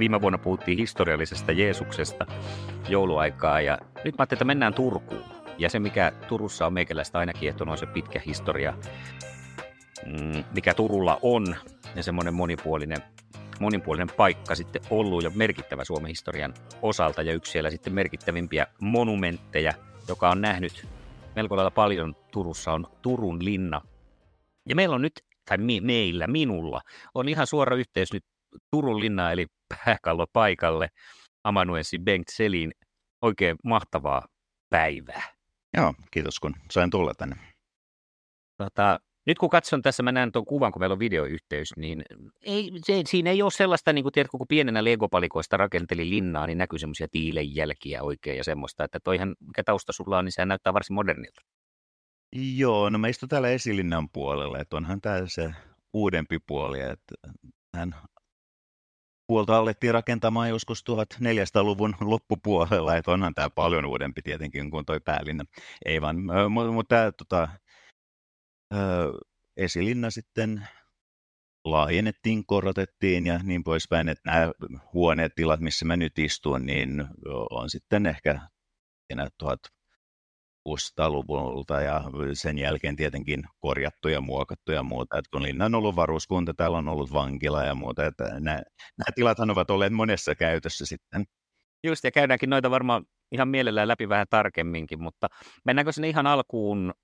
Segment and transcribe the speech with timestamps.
[0.00, 2.26] Viime vuonna puhuttiin historiallisesta Jeesuksesta
[2.88, 5.24] jouluaikaa ja nyt mä ajattelin, että mennään Turkuun.
[5.58, 8.74] Ja se, mikä Turussa on meikäläistä aina kiehtonut, on se pitkä historia,
[10.06, 11.56] mm, mikä Turulla on
[11.96, 12.98] ja semmoinen monipuolinen,
[13.60, 19.72] monipuolinen paikka sitten ollut ja merkittävä Suomen historian osalta ja yksi siellä sitten merkittävimpiä monumentteja,
[20.08, 20.86] joka on nähnyt
[21.36, 23.80] melko lailla paljon Turussa on Turun linna.
[24.68, 26.80] Ja meillä on nyt, tai me, meillä, minulla,
[27.14, 28.24] on ihan suora yhteys nyt
[28.70, 29.46] Turun linna eli
[29.84, 30.88] pääkallo paikalle.
[31.44, 32.72] Amanuensi Bengt Selin,
[33.22, 34.26] oikein mahtavaa
[34.70, 35.22] päivää.
[35.76, 37.36] Joo, kiitos kun sain tulla tänne.
[38.56, 42.02] Tota, nyt kun katson tässä, mä näen tuon kuvan, kun meillä on videoyhteys, niin
[42.40, 46.58] ei, se, siinä ei ole sellaista, niin kuin tiedätkö, kun pienenä legopalikoista rakenteli linnaa, niin
[46.58, 50.74] näkyy semmoisia tiilenjälkiä oikein ja semmoista, että toihan, mikä tausta sulla on, niin se näyttää
[50.74, 51.40] varsin modernilta.
[52.56, 55.54] Joo, no mä istun täällä esilinnan puolella, että onhan tämä se
[55.92, 57.14] uudempi puoli, että
[57.76, 57.94] hän
[59.30, 65.44] puolta alettiin rakentamaan joskus 1400-luvun loppupuolella, että onhan tämä paljon uudempi tietenkin kuin toi päälinna.
[65.84, 66.16] Ei vaan,
[66.50, 67.48] mutta mut tämä tota,
[69.56, 70.68] esilinna sitten
[71.64, 74.52] laajennettiin, korotettiin ja niin poispäin, että nämä
[74.92, 77.04] huoneet, tilat, missä mä nyt istun, niin
[77.50, 78.40] on sitten ehkä
[80.68, 85.18] 1600-luvulta ja sen jälkeen tietenkin korjattu ja muokattu ja muuta.
[85.18, 88.06] Et kun linna on ollut varuskunta, täällä on ollut vankila ja muuta.
[88.06, 88.62] Että nämä,
[88.98, 91.24] nämä tilathan ovat olleet monessa käytössä sitten.
[91.84, 95.28] Just, ja käydäänkin noita varmaan ihan mielellään läpi vähän tarkemminkin, mutta
[95.64, 96.94] mennäänkö sinne ihan alkuun,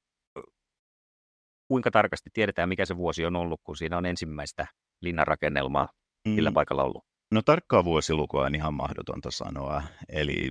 [1.68, 4.66] kuinka tarkasti tiedetään, mikä se vuosi on ollut, kun siinä on ensimmäistä
[5.02, 5.88] linnanrakennelmaa
[6.26, 6.54] millä mm.
[6.54, 7.04] paikalla ollut?
[7.30, 10.50] No tarkkaa vuosilukua on ihan mahdotonta sanoa, eli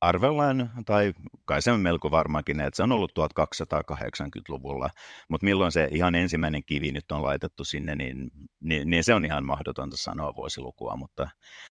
[0.00, 1.12] arvellaan, tai
[1.44, 4.90] kai se on melko varmakin, että se on ollut 1280-luvulla,
[5.28, 8.30] mutta milloin se ihan ensimmäinen kivi nyt on laitettu sinne, niin,
[8.60, 11.28] niin, niin se on ihan mahdotonta sanoa vuosilukua, mutta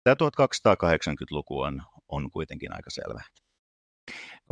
[0.04, 3.22] tämä 1280-luku on, on kuitenkin aika selvä.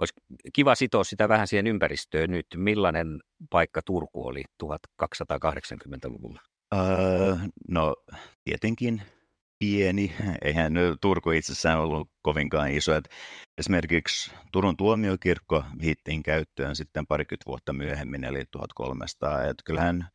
[0.02, 0.14] Olisi
[0.54, 2.46] kiva sitoa sitä vähän siihen ympäristöön nyt.
[2.56, 3.20] Millainen
[3.50, 6.42] paikka Turku oli 1280-luvulla?
[6.76, 7.36] Öö,
[7.68, 7.96] no
[8.44, 9.02] tietenkin
[9.64, 10.14] pieni.
[10.42, 12.96] Eihän Turku itsessään ollut kovinkaan iso.
[12.96, 13.10] Et
[13.58, 19.44] esimerkiksi Turun tuomiokirkko viittiin käyttöön sitten parikymmentä vuotta myöhemmin, eli 1300.
[19.44, 20.08] Et kyllähän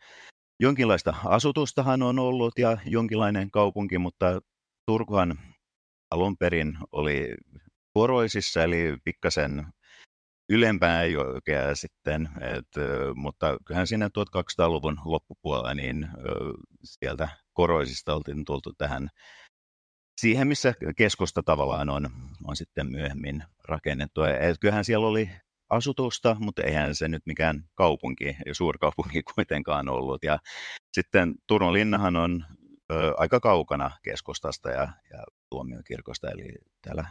[0.61, 4.41] jonkinlaista asutustahan on ollut ja jonkinlainen kaupunki, mutta
[4.87, 5.39] Turkuhan
[6.11, 7.35] alun perin oli
[7.93, 9.67] poroisissa, eli pikkasen
[10.51, 12.69] ylempää jokea sitten, et,
[13.15, 16.09] mutta kyllähän siinä 1200-luvun loppupuolella niin
[16.85, 19.09] sieltä koroisista oltiin tultu tähän
[20.21, 22.11] siihen, missä keskusta tavallaan on,
[22.45, 24.23] on sitten myöhemmin rakennettu.
[24.23, 25.31] Et kyllähän siellä oli
[25.71, 30.25] asutusta, mutta eihän se nyt mikään kaupunki ja suurkaupunki kuitenkaan ollut.
[30.25, 30.39] Ja
[30.93, 32.45] sitten Turun linnahan on
[32.93, 36.49] ö, aika kaukana keskustasta ja, ja tuomiokirkosta, eli
[36.83, 37.05] täällä,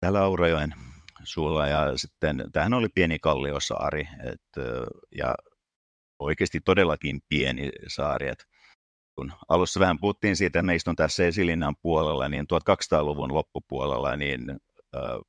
[0.00, 0.74] täällä Aurajoen
[1.24, 1.66] suulla.
[1.66, 4.64] Ja sitten tämähän oli pieni kalliosaari et,
[5.18, 5.34] ja
[6.18, 8.28] oikeasti todellakin pieni saari.
[8.28, 8.53] Et
[9.14, 14.50] kun alussa vähän puhuttiin siitä, että me istun tässä Esilinnan puolella, niin 1200-luvun loppupuolella, niin
[14.96, 15.20] äh,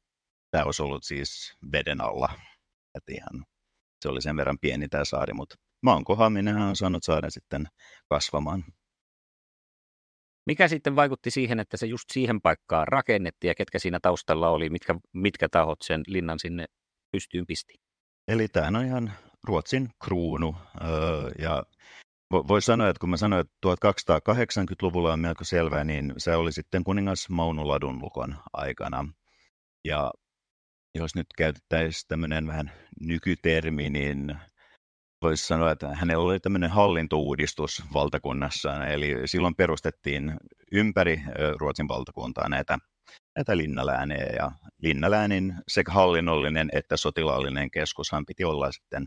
[0.52, 2.30] tämä olisi ollut siis veden alla.
[2.96, 3.46] Että ihan,
[4.02, 7.68] se oli sen verran pieni tämä saari, mutta maan kohaaminen on saanut saada sitten
[8.10, 8.64] kasvamaan.
[10.46, 14.70] Mikä sitten vaikutti siihen, että se just siihen paikkaan rakennettiin ja ketkä siinä taustalla oli,
[14.70, 16.66] mitkä, mitkä tahot sen linnan sinne
[17.12, 17.74] pystyyn pisti?
[18.28, 20.56] Eli tämä on ihan Ruotsin kruunu
[21.40, 21.64] ja
[22.32, 26.84] Voisi sanoa, että kun mä sanoin, että 1280-luvulla on melko selvää, niin se oli sitten
[26.84, 29.08] kuningas Mauno Ladunlukon aikana.
[29.86, 30.12] Ja
[30.96, 34.38] jos nyt käytettäisiin tämmöinen vähän nykytermi, niin
[35.22, 38.88] voisi sanoa, että hänellä oli tämmöinen hallintouudistus valtakunnassaan.
[38.92, 40.38] Eli silloin perustettiin
[40.72, 41.22] ympäri
[41.60, 42.78] Ruotsin valtakuntaa näitä,
[43.36, 44.36] näitä linnaläänejä.
[44.36, 44.52] Ja
[44.82, 49.06] linnaläänin sekä hallinnollinen että sotilaallinen keskushan piti olla sitten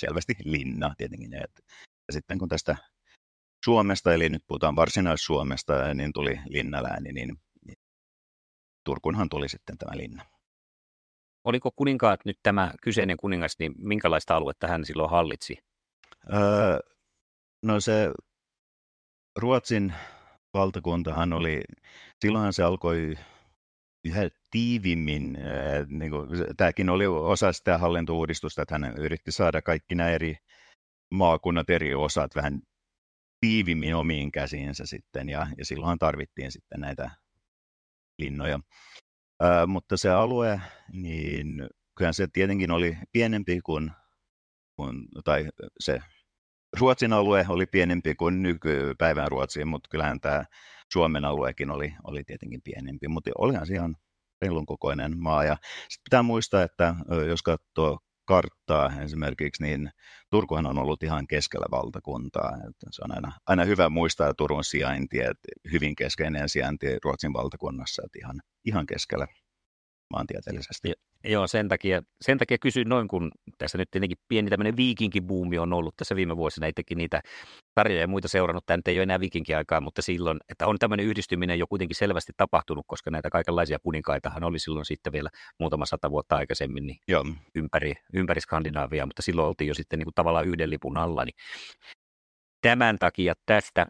[0.00, 1.34] selvästi linna tietenkin.
[1.34, 1.62] Että
[2.10, 2.76] ja sitten kun tästä
[3.64, 7.36] Suomesta, eli nyt puhutaan varsinais-Suomesta, niin tuli linnalääni, niin,
[7.66, 7.76] niin
[8.84, 10.24] Turkunhan tuli sitten tämä linna.
[11.44, 15.58] Oliko kuninkaat nyt tämä kyseinen kuningas, niin minkälaista aluetta hän silloin hallitsi?
[16.32, 16.78] Öö,
[17.62, 18.12] no se
[19.38, 19.94] Ruotsin
[20.54, 21.60] valtakuntahan oli,
[22.20, 23.14] silloinhan se alkoi
[24.04, 25.38] yhä tiivimmin,
[25.88, 30.36] niin kuin, tämäkin oli osa sitä hallintouudistusta, että hän yritti saada kaikki nämä eri
[31.10, 32.60] maakunnat, eri osat vähän
[33.40, 37.10] tiivimmin omiin käsiinsä sitten, ja, ja silloin tarvittiin sitten näitä
[38.18, 38.60] linnoja.
[39.40, 40.60] Ää, mutta se alue,
[40.92, 43.90] niin kyllähän se tietenkin oli pienempi kuin,
[44.76, 45.48] kuin tai
[45.80, 46.00] se
[46.80, 50.44] Ruotsin alue oli pienempi kuin nykypäivän Ruotsiin, mutta kyllähän tämä
[50.92, 53.96] Suomen aluekin oli, oli tietenkin pienempi, mutta olihan se ihan
[54.42, 55.44] reilun kokoinen maa.
[55.44, 56.94] Ja sitten pitää muistaa, että
[57.28, 57.98] jos katsoo
[58.30, 59.90] karttaa esimerkiksi, niin
[60.30, 62.54] Turkuhan on ollut ihan keskellä valtakuntaa.
[62.56, 68.02] Että se on aina, aina hyvä muistaa Turun sijainti, että hyvin keskeinen sijainti Ruotsin valtakunnassa,
[68.06, 69.26] että ihan, ihan keskellä
[70.10, 70.88] maantieteellisesti.
[70.88, 70.94] Ja,
[71.24, 75.72] joo, sen takia, sen takia kysyin noin, kun tässä nyt tietenkin pieni tämmöinen viikinkibuumi on
[75.72, 77.22] ollut tässä viime vuosina, itsekin niitä
[77.74, 81.06] tarjoja ja muita seurannut, tämä nyt ei ole enää viikinkiaikaa, mutta silloin, että on tämmöinen
[81.06, 86.10] yhdistyminen jo kuitenkin selvästi tapahtunut, koska näitä kaikenlaisia kuninkaitahan oli silloin sitten vielä muutama sata
[86.10, 87.24] vuotta aikaisemmin niin joo.
[87.54, 91.34] Ympäri, ympäri Skandinaavia, mutta silloin oltiin jo sitten niin kuin tavallaan yhden lipun alla, niin
[92.60, 93.86] tämän takia tästä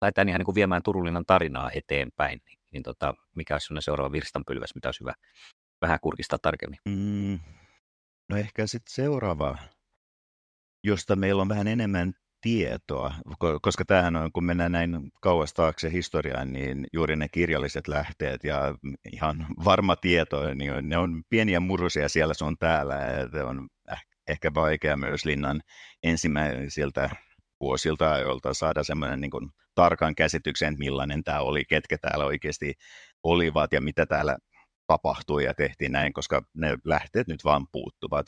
[0.00, 4.74] lähdetään ihan niin kuin viemään Turullinan tarinaa eteenpäin, niin niin tota, mikä olisi seuraava virstanpylväs,
[4.74, 5.14] mitä olisi hyvä
[5.80, 6.78] vähän kurkistaa tarkemmin?
[6.88, 7.38] Mm,
[8.28, 9.58] no ehkä sitten seuraava,
[10.84, 13.14] josta meillä on vähän enemmän tietoa,
[13.62, 18.74] koska tämähän on, kun mennään näin kauas taakse historiaan, niin juuri ne kirjalliset lähteet ja
[19.12, 23.68] ihan varma tieto, niin ne on pieniä murusia siellä sun täällä, että on
[24.28, 25.60] ehkä vaikea myös linnan
[26.02, 27.10] ensimmäisiltä
[27.60, 32.74] vuosilta ajoilta saada semmoinen niin tarkan käsityksen, että millainen tämä oli, ketkä täällä oikeasti
[33.22, 34.36] olivat ja mitä täällä
[34.86, 38.26] tapahtui ja tehtiin näin, koska ne lähteet nyt vaan puuttuvat.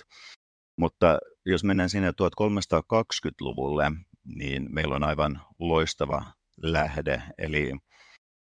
[0.79, 3.93] Mutta jos mennään sinne 1320-luvulle,
[4.25, 6.25] niin meillä on aivan loistava
[6.63, 7.23] lähde.
[7.39, 7.73] Eli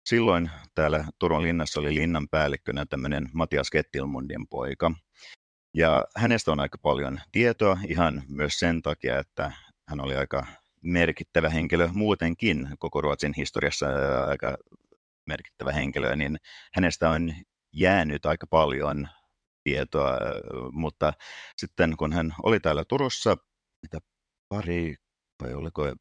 [0.08, 4.92] silloin täällä Turun linnassa oli linnan päällikkönä tämmöinen Matias Kettilmundin poika.
[5.74, 9.52] Ja hänestä on aika paljon tietoa ihan myös sen takia, että
[9.88, 10.46] hän oli aika
[10.82, 13.86] merkittävä henkilö muutenkin koko Ruotsin historiassa
[14.28, 14.56] aika
[15.26, 16.36] merkittävä henkilö, niin
[16.74, 17.34] hänestä on
[17.72, 19.08] jäänyt aika paljon
[19.64, 20.18] tietoa,
[20.72, 21.12] mutta
[21.56, 23.36] sitten kun hän oli täällä Turussa,
[23.82, 23.98] mitä
[24.48, 24.96] pari
[25.42, 25.92] vai oliko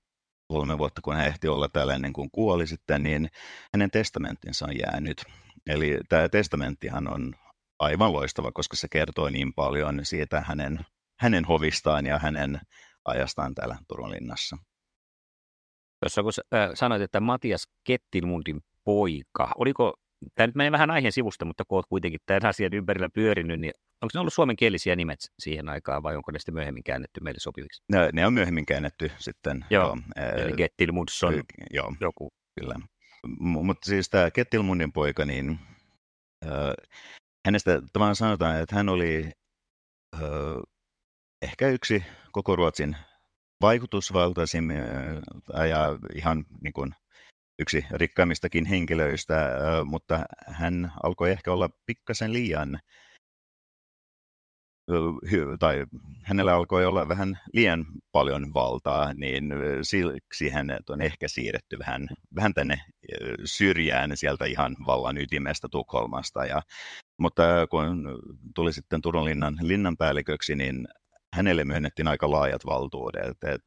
[0.47, 3.29] kolme vuotta, kun hän ehti olla täällä ennen kuin kuoli sitten, niin
[3.73, 5.23] hänen testamenttinsa on jäänyt.
[5.67, 7.33] Eli tämä testamenttihan on
[7.79, 10.79] aivan loistava, koska se kertoo niin paljon siitä hänen,
[11.19, 12.61] hänen hovistaan ja hänen
[13.05, 14.57] ajastaan täällä Turun linnassa.
[15.99, 16.31] Tuossa kun
[16.73, 19.93] sanoit, että Matias Kettilmundin poika, oliko,
[20.35, 23.73] tämä nyt menee vähän aiheen sivusta, mutta kun olet kuitenkin tämän asian ympärillä pyörinyt, niin
[24.01, 27.83] onko ne ollut suomenkielisiä nimet siihen aikaan vai onko ne sitten myöhemmin käännetty meille sopiviksi?
[27.91, 29.65] Ne, ne on myöhemmin käännetty sitten.
[29.69, 32.29] Joo, joo eli Kettilmundsson joo, joku.
[32.59, 32.75] Kyllä.
[33.27, 35.59] M- mutta siis tämä Kettilmundin poika, niin
[36.45, 36.51] äh,
[37.45, 39.31] hänestä tavallaan sanotaan, että hän oli
[40.15, 40.21] äh,
[41.41, 42.95] ehkä yksi koko Ruotsin
[43.61, 44.73] vaikutusvaltaisin
[45.69, 46.91] ja ihan niin kuin
[47.61, 49.51] yksi rikkaimmistakin henkilöistä,
[49.85, 52.79] mutta hän alkoi ehkä olla pikkasen liian
[55.59, 55.85] tai
[56.23, 62.53] hänellä alkoi olla vähän liian paljon valtaa, niin siksi hänet on ehkä siirretty vähän, vähän
[62.53, 62.81] tänne
[63.45, 66.45] syrjään sieltä ihan vallan ytimestä Tukholmasta.
[66.45, 66.61] Ja,
[67.17, 68.19] mutta kun
[68.55, 70.87] tuli sitten Turun linnan linnanpäälliköksi, niin
[71.33, 73.25] hänelle myönnettiin aika laajat valtuudet.
[73.25, 73.61] Et, et,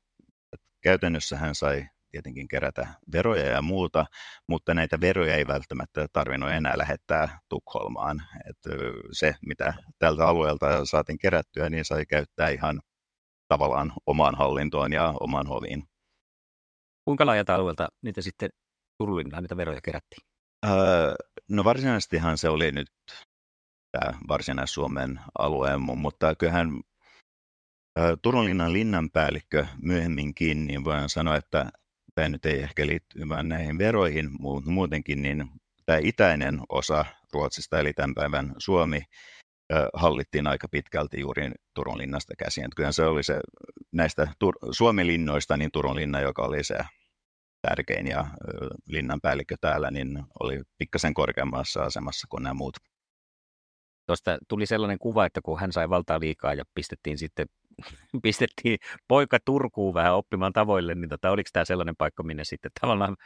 [0.80, 4.06] käytännössä hän sai tietenkin kerätä veroja ja muuta,
[4.48, 8.22] mutta näitä veroja ei välttämättä tarvinnut enää lähettää Tukholmaan.
[8.50, 8.56] Et
[9.12, 12.80] se, mitä tältä alueelta saatiin kerättyä, niin sai käyttää ihan
[13.48, 15.82] tavallaan omaan hallintoon ja omaan hoviin.
[17.04, 18.50] Kuinka laajalta alueelta niitä sitten
[18.98, 20.26] Turulinnan niitä veroja kerättiin?
[20.66, 21.14] Öö,
[21.48, 22.88] no varsinaisestihan se oli nyt
[23.92, 26.68] tämä Varsinais-Suomen alue, mutta kyllähän
[28.22, 31.70] Turun linnan linnanpäällikkö myöhemminkin, niin voin sanoa, että
[32.14, 35.50] tämä nyt ei ehkä liitty vain näihin veroihin, mutta muutenkin niin
[35.86, 39.02] tämä itäinen osa Ruotsista, eli tämän päivän Suomi,
[39.94, 42.66] hallittiin aika pitkälti juuri Turun linnasta käsin.
[42.76, 43.40] Kyllähän se oli se
[43.92, 46.78] näistä Tur- Suomen linnoista, niin Turun linna, joka oli se
[47.62, 48.26] tärkein ja
[48.88, 52.76] linnan päällikkö täällä, niin oli pikkasen korkeammassa asemassa kuin nämä muut
[54.06, 57.46] tuosta tuli sellainen kuva, että kun hän sai valtaa liikaa ja pistettiin sitten
[58.22, 58.78] pistettiin
[59.08, 63.16] poika Turkuun vähän oppimaan tavoille, niin tota, oliko tämä sellainen paikka, minne sitten tavallaan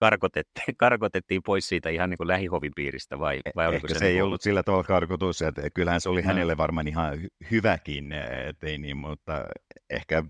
[0.00, 3.98] karkotettiin, karkotettiin pois siitä ihan niin kuin lähihovin piiristä vai, e, vai oliko Ehkä se,
[3.98, 6.26] se ei niin ollut sillä tavalla karkotus, että kyllähän se oli no.
[6.26, 7.18] hänelle varmaan ihan
[7.50, 8.12] hyväkin,
[8.48, 9.44] ettei niin, mutta
[9.90, 10.24] ehkä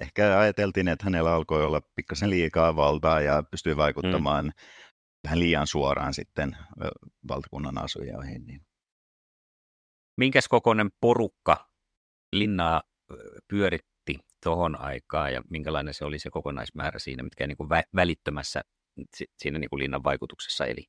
[0.00, 4.52] ehkä ajateltiin, että hänellä alkoi olla pikkasen liikaa valtaa ja pystyi vaikuttamaan mm.
[5.24, 6.56] vähän liian suoraan sitten
[7.28, 8.46] valtakunnan asujoihin.
[8.46, 8.60] Niin.
[10.16, 11.65] Minkäs kokoinen porukka
[12.38, 12.82] linnaa
[13.48, 18.62] pyöritti tuohon aikaan ja minkälainen se oli se kokonaismäärä siinä, mitkä niin kuin vä- välittömässä
[19.38, 20.84] siinä niin kuin linnan vaikutuksessa eli?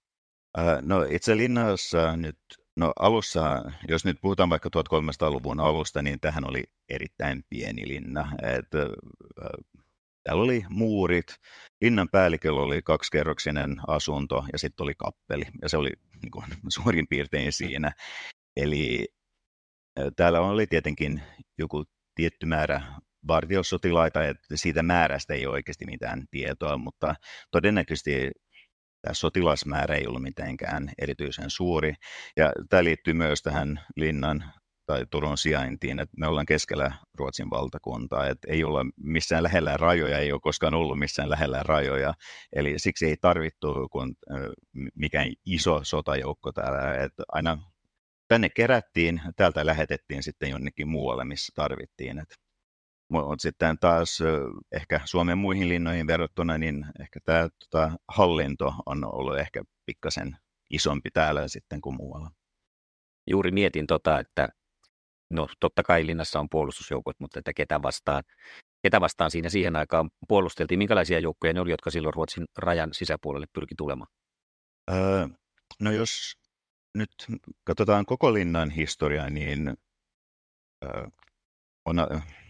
[0.82, 2.38] No itse linnassa nyt,
[2.76, 8.32] no alussa, jos nyt puhutaan vaikka 1300-luvun alusta, niin tähän oli erittäin pieni linna.
[8.42, 8.68] Et,
[10.24, 11.36] täällä oli muurit,
[11.82, 17.08] linnan päälliköllä oli kaksikerroksinen asunto ja sitten oli kappeli ja se oli niin kuin, suurin
[17.08, 17.92] piirtein siinä.
[18.58, 19.08] Eli
[20.16, 21.22] täällä oli tietenkin
[21.58, 21.84] joku
[22.16, 22.82] tietty määrä
[23.28, 27.16] vartiosotilaita, että siitä määrästä ei ole oikeasti mitään tietoa, mutta
[27.52, 28.32] todennäköisesti
[29.02, 31.94] tämä sotilasmäärä ei ollut mitenkään erityisen suuri.
[32.38, 34.44] Ja tämä liittyy myös tähän linnan
[34.86, 40.18] tai Turun sijaintiin, että me ollaan keskellä Ruotsin valtakuntaa, että ei olla missään lähellä rajoja,
[40.18, 42.14] ei ole koskaan ollut missään lähellä rajoja,
[42.56, 44.16] eli siksi ei tarvittu kun,
[44.96, 47.58] mikään iso sotajoukko täällä, että aina
[48.28, 52.20] tänne kerättiin, täältä lähetettiin sitten jonnekin muualle, missä tarvittiin.
[52.20, 52.34] Et,
[53.10, 54.20] mutta sitten taas
[54.72, 60.38] ehkä Suomen muihin linnoihin verrattuna, niin ehkä tämä tota, hallinto on ollut ehkä pikkasen
[60.70, 62.32] isompi täällä sitten kuin muualla.
[63.30, 64.50] Juuri mietin tota, että
[65.30, 68.24] no totta kai linnassa on puolustusjoukot, mutta että ketä vastaan,
[68.84, 73.48] ketä vastaan siinä siihen aikaan puolusteltiin, minkälaisia joukkoja ne oli, jotka silloin Ruotsin rajan sisäpuolelle
[73.54, 74.12] pyrki tulemaan?
[74.92, 75.28] Öö,
[75.80, 76.34] no jos
[76.98, 77.12] nyt
[77.64, 79.78] katsotaan koko linnan historiaa, niin
[81.86, 81.98] on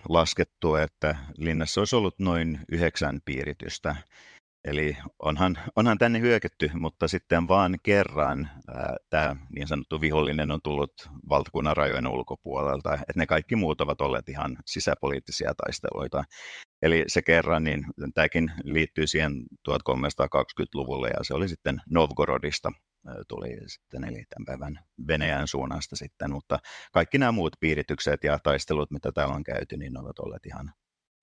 [0.10, 3.96] laskettu, että linnassa olisi ollut noin yhdeksän piiritystä.
[4.66, 10.60] Eli onhan, onhan tänne hyökätty, mutta sitten vaan kerran ää, tämä niin sanottu vihollinen on
[10.64, 10.94] tullut
[11.30, 12.94] valtakunnan rajojen ulkopuolelta.
[12.94, 16.24] Että ne kaikki muut ovat olleet ihan sisäpoliittisia taisteluita.
[16.82, 19.32] Eli se kerran, niin tämäkin liittyy siihen
[19.70, 22.72] 1320-luvulle ja se oli sitten Novgorodista
[23.28, 26.60] tuli sitten, eli tämän päivän Venäjän suunnasta sitten, mutta
[26.92, 30.74] kaikki nämä muut piiritykset ja taistelut, mitä täällä on käyty, niin ne ovat olleet ihan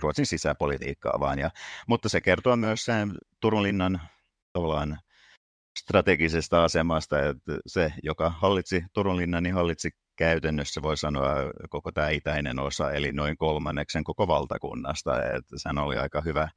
[0.03, 1.39] Ruotsin sisäpolitiikkaa vaan.
[1.39, 1.51] Ja,
[1.89, 4.01] mutta se kertoo myös sen Turun linnan
[4.53, 4.99] tavallaan
[5.79, 11.35] strategisesta asemasta, että se, joka hallitsi Turun linnan, niin hallitsi käytännössä voi sanoa
[11.71, 15.23] koko tämä itäinen osa, eli noin kolmanneksen koko valtakunnasta.
[15.23, 16.49] Että sehän oli aika hyvä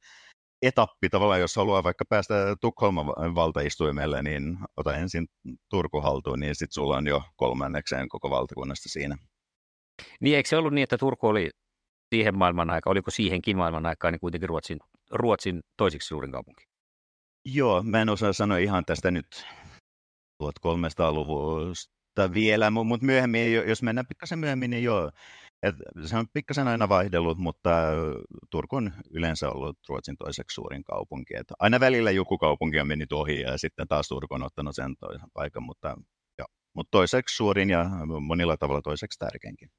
[0.62, 5.26] etappi tavallaan, jos haluaa vaikka päästä Tukholman valtaistuimelle, niin ota ensin
[5.70, 9.16] Turku haltuun, niin sitten sulla on jo kolmannekseen koko valtakunnasta siinä.
[10.20, 11.50] Niin eikö se ollut niin, että Turku oli
[12.14, 14.78] siihen maailman aikaan, oliko siihenkin maailman aikaan, niin kuitenkin Ruotsin,
[15.10, 16.64] Ruotsin toisiksi suurin kaupunki?
[17.44, 19.46] Joo, mä en osaa sanoa ihan tästä nyt
[20.42, 25.10] 1300-luvusta vielä, mutta myöhemmin, jos mennään pikkasen myöhemmin, niin joo,
[25.62, 25.74] et
[26.04, 27.70] se on pikkasen aina vaihdellut, mutta
[28.50, 31.36] Turku on yleensä ollut Ruotsin toiseksi suurin kaupunki.
[31.36, 34.96] Et aina välillä joku kaupunki on mennyt ohi ja sitten taas Turku on ottanut sen
[34.96, 35.96] toisen paikan, mutta,
[36.38, 37.84] jo, mutta toiseksi suurin ja
[38.20, 39.70] monilla tavalla toiseksi tärkeinkin.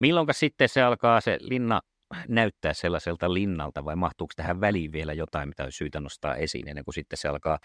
[0.00, 1.80] Milloin sitten se alkaa se linna
[2.28, 6.84] näyttää sellaiselta linnalta vai mahtuuko tähän väliin vielä jotain, mitä olisi syytä nostaa esiin ennen
[6.84, 7.58] kuin sitten se alkaa,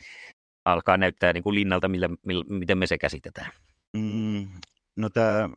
[0.65, 3.51] alkaa näyttää niin kuin linnalta, millä, millä, miten me se käsitetään?
[3.93, 4.47] Mm,
[4.95, 5.49] no tämä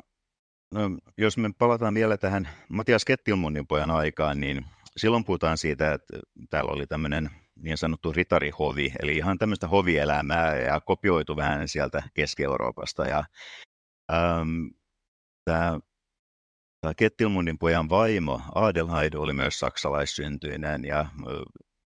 [0.74, 0.80] No,
[1.18, 4.64] jos me palataan vielä tähän Matias Kettilmunin pojan aikaan, niin
[4.96, 6.18] silloin puhutaan siitä, että
[6.50, 13.04] täällä oli tämmöinen niin sanottu ritarihovi, eli ihan tämmöistä hovielämää ja kopioitu vähän sieltä Keski-Euroopasta.
[13.06, 13.24] Ja,
[14.12, 14.66] ähm,
[15.44, 15.78] tämä,
[16.80, 21.06] tämä Kettilmunin pojan vaimo Adelheid oli myös saksalaissyntyinen, ja,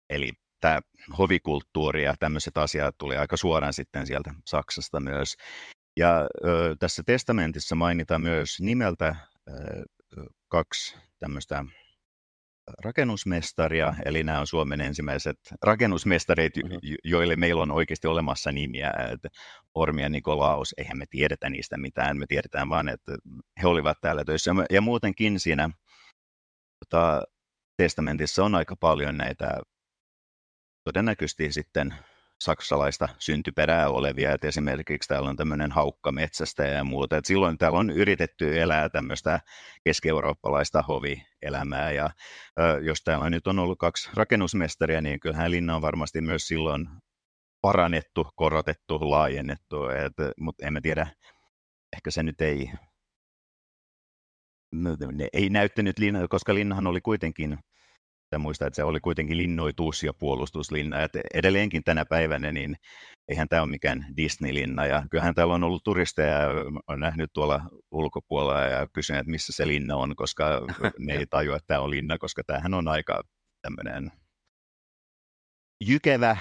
[0.09, 0.79] eli tämä
[1.17, 5.37] hovikulttuuri ja tämmöiset asiat tuli aika suoraan sitten sieltä Saksasta myös.
[5.97, 9.15] Ja ö, tässä testamentissa mainitaan myös nimeltä
[9.49, 9.83] ö,
[10.47, 11.65] kaksi tämmöistä
[12.83, 16.79] rakennusmestaria, eli nämä on Suomen ensimmäiset rakennusmestarit, mm-hmm.
[17.03, 18.91] joille meillä on oikeasti olemassa nimiä.
[19.13, 19.29] Että
[19.75, 23.17] Ormi ja Nikolaus, eihän me tiedetä niistä mitään, me tiedetään vaan, että
[23.61, 24.51] he olivat täällä töissä.
[24.69, 25.69] Ja muutenkin siinä
[26.79, 27.23] tota,
[27.77, 29.61] testamentissa on aika paljon näitä
[30.83, 31.95] todennäköisesti sitten
[32.41, 37.89] saksalaista syntyperää olevia, että esimerkiksi täällä on tämmöinen haukkametsästä ja muuta, että silloin täällä on
[37.89, 39.39] yritetty elää tämmöistä
[39.83, 42.09] keski-eurooppalaista hovielämää, ja
[42.81, 46.87] jos täällä nyt on ollut kaksi rakennusmestaria, niin kyllähän linna on varmasti myös silloin
[47.61, 49.75] parannettu, korotettu, laajennettu,
[50.39, 51.07] mutta emme tiedä,
[51.93, 52.71] ehkä se nyt ei
[55.11, 57.57] ne ei näyttänyt linna, koska linnahan oli kuitenkin
[58.39, 61.01] muista, että se oli kuitenkin linnoitus- ja puolustuslinna.
[61.01, 62.75] Et edelleenkin tänä päivänä, niin
[63.27, 64.85] eihän tämä ole mikään Disney-linna.
[64.85, 66.49] Ja kyllähän täällä on ollut turisteja ja
[66.87, 67.61] on nähnyt tuolla
[67.91, 70.61] ulkopuolella ja kysynyt, että missä se linna on, koska
[70.99, 73.23] ne ei tajua, että tämä on linna, koska tämähän on aika
[73.61, 74.11] tämmöinen
[75.81, 76.37] jykevä,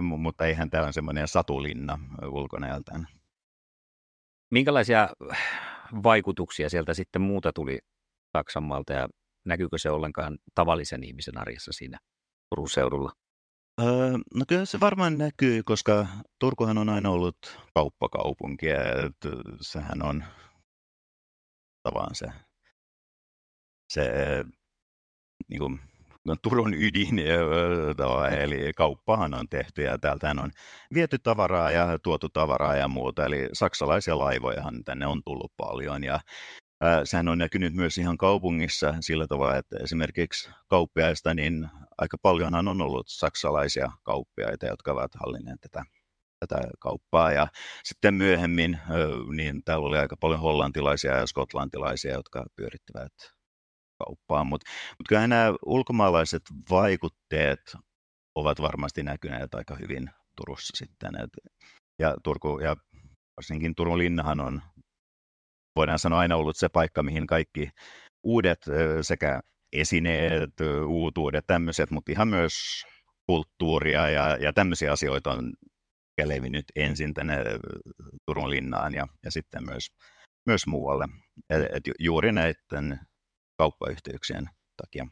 [0.00, 3.06] mutta eihän tämä ole semmoinen satulinna ulkonäöltään.
[4.50, 5.08] Minkälaisia
[6.02, 7.78] vaikutuksia sieltä sitten muuta tuli
[8.36, 9.08] Saksanmaalta ja
[9.44, 11.98] näkyykö se ollenkaan tavallisen ihmisen arjessa siinä
[12.50, 13.12] Turun seudulla?
[13.80, 16.06] Öö, no kyllä se varmaan näkyy, koska
[16.38, 17.36] Turkuhan on aina ollut
[17.74, 18.78] kauppakaupunki ja
[19.60, 20.24] sehän on
[21.82, 22.26] tavallaan se,
[23.92, 24.10] se
[25.48, 25.80] niin kuin,
[26.24, 27.18] no, Turun ydin,
[28.38, 30.50] eli kauppahan on tehty ja täältä on
[30.94, 36.20] viety tavaraa ja tuotu tavaraa ja muuta, eli saksalaisia laivojahan tänne on tullut paljon ja
[37.04, 42.82] sehän on näkynyt myös ihan kaupungissa sillä tavalla, että esimerkiksi kauppiaista, niin aika paljonhan on
[42.82, 45.84] ollut saksalaisia kauppiaita, jotka ovat hallinneet tätä,
[46.40, 47.32] tätä kauppaa.
[47.32, 47.46] Ja
[47.84, 48.78] sitten myöhemmin,
[49.36, 53.12] niin täällä oli aika paljon hollantilaisia ja skotlantilaisia, jotka pyörittävät
[53.98, 54.44] kauppaa.
[54.44, 57.76] Mutta mut kyllä nämä ulkomaalaiset vaikutteet
[58.34, 61.20] ovat varmasti näkyneet aika hyvin Turussa sitten.
[61.20, 61.30] Et,
[61.98, 62.76] ja Turku ja
[63.36, 64.62] varsinkin Turun linnahan on
[65.76, 67.70] voidaan sanoa aina ollut se paikka, mihin kaikki
[68.22, 68.58] uudet
[69.02, 69.40] sekä
[69.72, 70.50] esineet,
[70.86, 72.52] uutuudet, tämmöiset, mutta ihan myös
[73.26, 75.52] kulttuuria ja, ja tämmöisiä asioita on
[76.24, 77.36] levinnyt ensin tänne
[78.26, 79.88] Turun linnaan ja, ja sitten myös,
[80.46, 81.04] myös muualle.
[81.50, 83.00] Et, juuri näiden
[83.58, 85.06] kauppayhteyksien takia.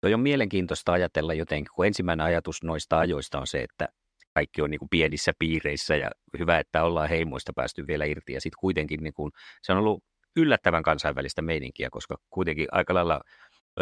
[0.00, 3.88] Tuo on mielenkiintoista ajatella jotenkin, kun ensimmäinen ajatus noista ajoista on se, että
[4.34, 8.32] kaikki on niin kuin pienissä piireissä ja hyvä, että ollaan heimoista päästy vielä irti.
[8.32, 9.32] Ja sitten kuitenkin niin kuin,
[9.62, 10.04] se on ollut
[10.36, 13.20] yllättävän kansainvälistä meininkiä, koska kuitenkin aika lailla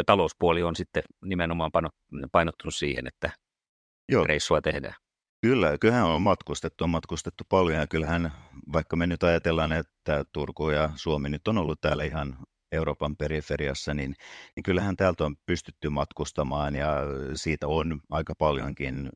[0.07, 1.71] talouspuoli on sitten nimenomaan
[2.33, 3.31] painottunut siihen, että
[4.09, 4.25] Joo.
[4.25, 4.95] reissua tehdään.
[5.41, 8.33] Kyllä, kyllähän on matkustettu, on matkustettu paljon ja kyllähän
[8.73, 12.39] vaikka me nyt ajatellaan, että Turku ja Suomi nyt on ollut täällä ihan
[12.73, 14.15] Euroopan periferiassa, niin,
[14.57, 16.97] niin kyllähän täältä on pystytty matkustamaan ja
[17.35, 19.11] siitä on aika paljonkin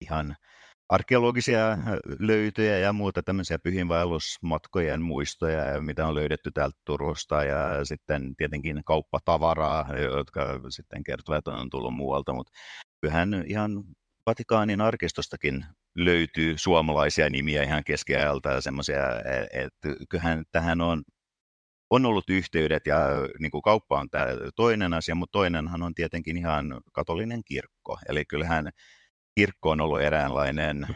[0.00, 0.36] ihan
[0.88, 1.78] arkeologisia
[2.18, 9.86] löytöjä ja muuta tämmöisiä pyhinvaellusmatkojen muistoja, mitä on löydetty täältä Turusta ja sitten tietenkin kauppatavaraa,
[10.16, 12.52] jotka sitten kertovat, että on tullut muualta, mutta
[13.00, 13.84] kyllähän ihan
[14.26, 15.64] Vatikaanin arkistostakin
[15.96, 19.02] löytyy suomalaisia nimiä ihan keskiajalta ja semmoisia,
[19.52, 21.02] että kyllähän tähän on
[21.90, 22.98] on ollut yhteydet ja
[23.38, 27.98] niin kuin kauppa on tämä toinen asia, mutta toinenhan on tietenkin ihan katolinen kirkko.
[28.08, 28.70] Eli kyllähän
[29.34, 30.86] kirkko on ollut eräänlainen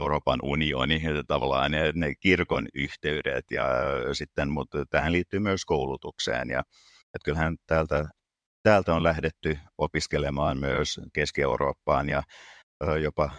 [0.00, 3.64] Euroopan unioni, tavallaan ne, ne kirkon yhteydet ja
[4.12, 6.50] sitten, mutta tähän liittyy myös koulutukseen.
[6.50, 6.60] Ja
[7.14, 8.08] että kyllähän täältä,
[8.62, 12.22] täältä on lähdetty opiskelemaan myös Keski-Eurooppaan ja
[13.02, 13.30] jopa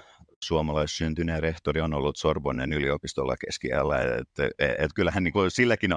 [0.43, 5.91] suomalaissyntyneen rehtori on ollut Sorbonnen yliopistolla keskiällä, että et, et kyllähän niin kuin silläkin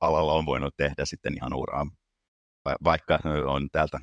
[0.00, 1.86] alalla on voinut tehdä sitten ihan uraa,
[2.84, 4.00] vaikka on täältä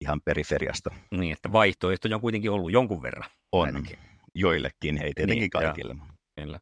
[0.00, 0.90] ihan periferiasta.
[1.10, 3.30] Niin, että vaihtoehtoja on kuitenkin ollut jonkun verran.
[3.52, 3.98] On, ainakin.
[4.34, 5.96] joillekin, ei tietenkin niin, kaikille.
[6.40, 6.60] Kyllä.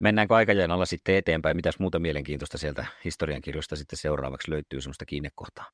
[0.00, 1.56] Mennäänkö aikajanalla sitten eteenpäin?
[1.56, 5.70] Mitäs muuta mielenkiintoista sieltä historiankirjoista sitten seuraavaksi löytyy sellaista kiinnekohtaa?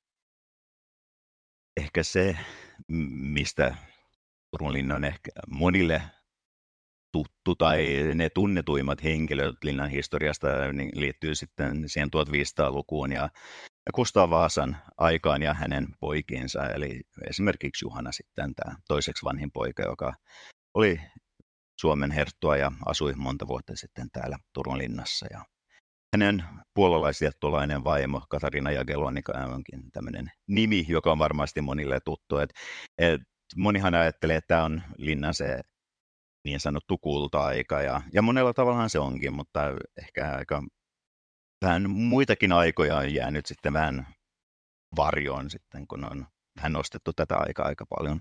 [1.77, 2.37] Ehkä se,
[2.89, 3.77] mistä
[4.51, 6.03] Turun linna on ehkä monille
[7.13, 13.29] tuttu tai ne tunnetuimmat henkilöt linnan historiasta niin liittyy sitten siihen 1500-lukuun ja
[13.95, 20.15] Kustaa Vaasan aikaan ja hänen poikiinsa, eli esimerkiksi Juhana sitten tämä toiseksi vanhin poika, joka
[20.75, 21.01] oli
[21.81, 25.27] Suomen herttua ja asui monta vuotta sitten täällä Turun linnassa.
[25.31, 25.45] Ja
[26.15, 26.45] hänen
[26.75, 32.39] puolalaisjättulainen vaimo Katarina Jagellonika onkin tämmöinen nimi, joka on varmasti monille tuttu.
[32.39, 32.51] Et,
[32.99, 33.21] et
[33.57, 35.61] monihan ajattelee, että tämä on linnan se
[36.45, 39.61] niin sanottu kulta-aika, ja, ja monella tavallaan se onkin, mutta
[39.99, 40.63] ehkä aika
[41.63, 44.07] vähän muitakin aikoja on jäänyt sitten vähän
[44.97, 48.21] varjoon sitten, kun on vähän nostettu tätä aikaa aika paljon.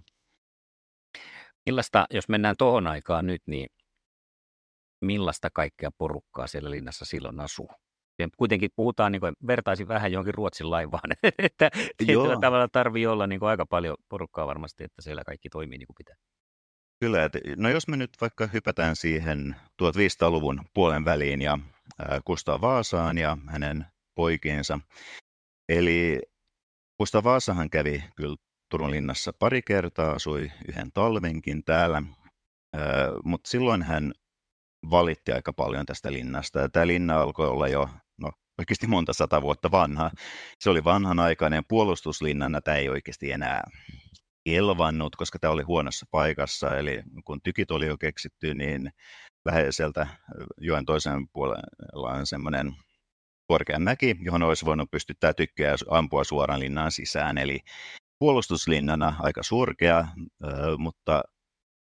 [1.66, 3.68] Millaista, jos mennään tuohon aikaan nyt, niin
[5.02, 7.70] millaista kaikkea porukkaa siellä linnassa silloin asuu?
[8.20, 13.28] Ja kuitenkin puhutaan, niin kuin, vertaisin vähän johonkin Ruotsin laivaan, että tietyllä tavalla tarvii olla
[13.28, 16.16] niin kuin, aika paljon porukkaa varmasti, että siellä kaikki toimii niin kuin pitää.
[17.00, 21.60] Kyllä, että, no jos me nyt vaikka hypätään siihen 1500-luvun puolen väliin ja
[22.26, 24.80] Kustaa Vaasaan ja hänen poikiensa.
[25.70, 26.22] Eli
[26.98, 28.36] Kustaa Vaasahan kävi kyllä
[28.70, 32.04] Turun linnassa pari kertaa, asui yhden talvenkin täällä,
[33.24, 34.14] mutta silloin hän
[34.90, 36.70] valitti aika paljon tästä linnasta.
[36.70, 40.12] Tämä linna alkoi olla jo no, oikeasti monta sata vuotta vanha.
[40.60, 43.64] Se oli vanhanaikainen puolustuslinnana, tämä ei oikeasti enää
[44.44, 46.78] kelvannut, koska tämä oli huonossa paikassa.
[46.78, 48.92] Eli kun tykit oli jo keksitty, niin
[49.46, 50.08] läheiseltä
[50.58, 52.76] joen toisen puolella on semmoinen
[53.48, 57.38] korkea mäki, johon olisi voinut pystyttää tykkiä ja ampua suoraan linnaan sisään.
[57.38, 57.60] Eli
[58.20, 60.08] puolustuslinnana aika surkea,
[60.78, 61.24] mutta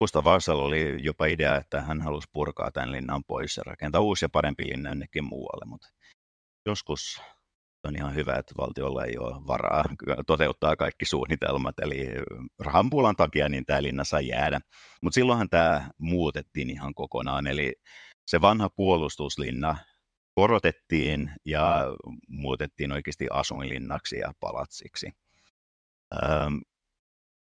[0.02, 4.26] Gustav Vasalla oli jopa idea, että hän halusi purkaa tämän linnan pois ja rakentaa uusi
[4.26, 5.88] ja parempi linna jonnekin muualle, mutta
[6.66, 7.22] joskus
[7.86, 9.84] on ihan hyvä, että valtiolla ei ole varaa
[10.28, 12.08] toteuttaa kaikki suunnitelmat, eli
[12.60, 14.60] rahanpulan takia niin tämä linna sai jäädä.
[15.02, 17.76] Mutta silloinhan tämä muutettiin ihan kokonaan, eli
[18.28, 19.78] se vanha puolustuslinna
[20.36, 21.86] korotettiin ja
[22.28, 25.12] muutettiin oikeasti asuinlinnaksi ja palatsiksi.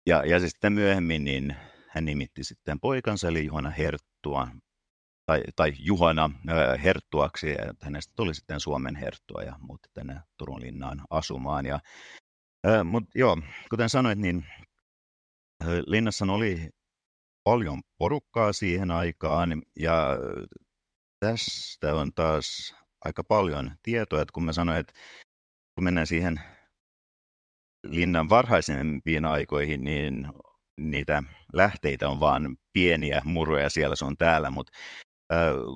[0.07, 1.57] ja, ja sitten myöhemmin niin
[1.89, 4.49] hän nimitti sitten poikansa, eli Juhana Herttua,
[5.27, 6.31] tai, tai Juhana
[6.85, 11.67] Herttuaksi, että hänestä tuli sitten Suomen Herttua ja muutti tänne Turun linnaan asumaan.
[11.67, 11.81] Ja,
[12.85, 13.39] Mutta joo,
[13.71, 14.47] kuten sanoit, niin
[15.87, 16.71] linnassa oli
[17.45, 20.17] paljon porukkaa siihen aikaan, ja
[21.21, 24.93] tästä on taas aika paljon tietoa, että kun mä sanoin, että
[25.75, 26.41] kun mennään siihen
[27.87, 30.29] linnan varhaisempiin aikoihin, niin
[30.81, 34.73] niitä lähteitä on vaan pieniä muruja siellä sun täällä, mutta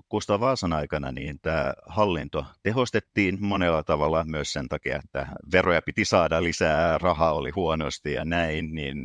[0.08, 6.04] Kustaa Vaasan aikana niin tämä hallinto tehostettiin monella tavalla myös sen takia, että veroja piti
[6.04, 9.04] saada lisää, raha oli huonosti ja näin, niin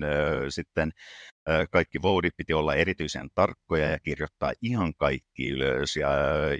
[0.49, 0.91] sitten
[1.71, 6.09] kaikki voudit piti olla erityisen tarkkoja ja kirjoittaa ihan kaikki ylös ja,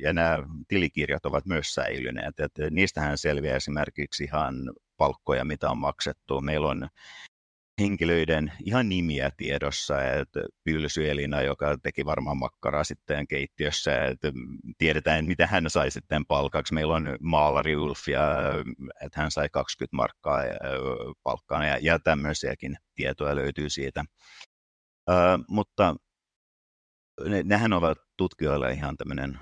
[0.02, 2.39] ja nämä tilikirjat ovat myös säilyneet.
[2.39, 4.56] että niistähän selviää esimerkiksi ihan
[4.98, 6.41] palkkoja, mitä on maksettu.
[6.41, 6.88] Meillä on
[7.81, 14.31] henkilöiden ihan nimiä tiedossa, että Pylsy Elina, joka teki varmaan makkaraa sitten keittiössä, että
[14.77, 16.73] tiedetään, mitä hän sai sitten palkaksi.
[16.73, 18.21] Meillä on maalari Ulf, ja,
[19.01, 20.39] että hän sai 20 markkaa
[21.23, 24.03] palkkaa, ja, ja tämmöisiäkin tietoja löytyy siitä.
[25.09, 25.95] Uh, mutta
[27.27, 29.39] ne, nehän ovat tutkijoille ihan tämmöinen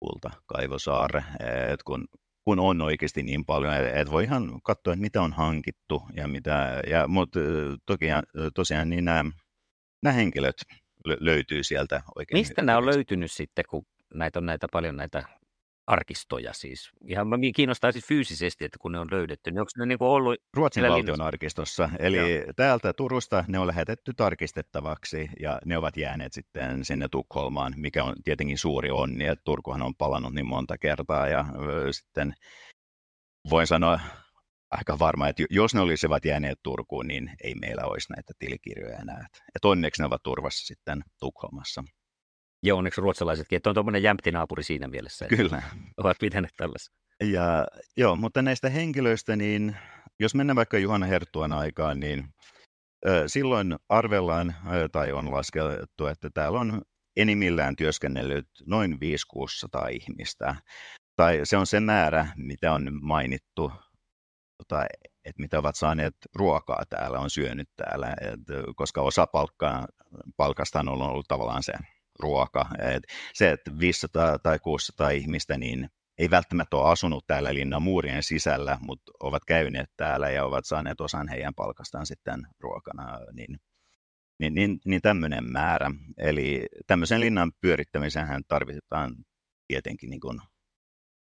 [0.00, 2.06] kultakaivosaare, että kun
[2.44, 6.82] kun on oikeasti niin paljon, että voi ihan katsoa, että mitä on hankittu ja mitä,
[6.90, 7.40] ja, mutta
[7.86, 8.06] toki,
[8.54, 9.24] tosiaan niin nämä,
[10.02, 10.56] nämä henkilöt
[11.20, 12.38] löytyy sieltä oikein.
[12.38, 15.24] Mistä nämä on löytynyt sitten, kun näitä on näitä paljon näitä
[15.86, 16.90] arkistoja siis.
[17.08, 20.08] Ihan mä kiinnostaa siis fyysisesti, että kun ne on löydetty, niin onko ne niin kuin
[20.08, 20.36] ollut...
[20.56, 21.24] Ruotsin valtion linnussa?
[21.24, 22.52] arkistossa, eli Joo.
[22.56, 28.14] täältä Turusta ne on lähetetty tarkistettavaksi ja ne ovat jääneet sitten sinne Tukholmaan, mikä on
[28.24, 31.44] tietenkin suuri onni, että Turkuhan on palannut niin monta kertaa ja
[31.90, 32.34] sitten
[33.50, 34.00] voin sanoa
[34.70, 39.26] aika varma, että jos ne olisivat jääneet Turkuun, niin ei meillä olisi näitä tilikirjoja enää.
[39.54, 41.84] Että onneksi ne ovat turvassa sitten Tukholmassa.
[42.64, 45.26] Ja onneksi ruotsalaisetkin, että on tuommoinen jämpti naapuri siinä mielessä.
[45.26, 45.62] Kyllä.
[45.96, 46.94] Ovat pitäneet tällaisen.
[47.22, 49.76] Ja, joo, mutta näistä henkilöistä, niin
[50.20, 52.24] jos mennään vaikka Juhana Herttuan aikaan, niin
[53.06, 56.82] ö, silloin arvellaan ö, tai on laskettu, että täällä on
[57.16, 58.96] enimmillään työskennellyt noin 500-600
[59.90, 60.56] ihmistä.
[61.16, 63.72] Tai se on se määrä, mitä on mainittu,
[64.58, 64.84] tota,
[65.24, 68.40] että mitä ovat saaneet ruokaa täällä, on syönyt täällä, et,
[68.76, 69.86] koska osa palkkaa,
[70.36, 71.72] palkasta on ollut tavallaan se
[72.18, 72.66] ruoka.
[72.78, 73.02] Et
[73.34, 78.78] se, että 500 tai 600 ihmistä niin ei välttämättä ole asunut täällä linnan muurien sisällä,
[78.80, 83.58] mutta ovat käyneet täällä ja ovat saaneet osan heidän palkastaan sitten ruokana, niin,
[84.40, 85.90] niin, niin, niin tämmöinen määrä.
[86.18, 89.14] Eli tämmöisen linnan pyörittämiseen tarvitaan
[89.68, 90.40] tietenkin niin kuin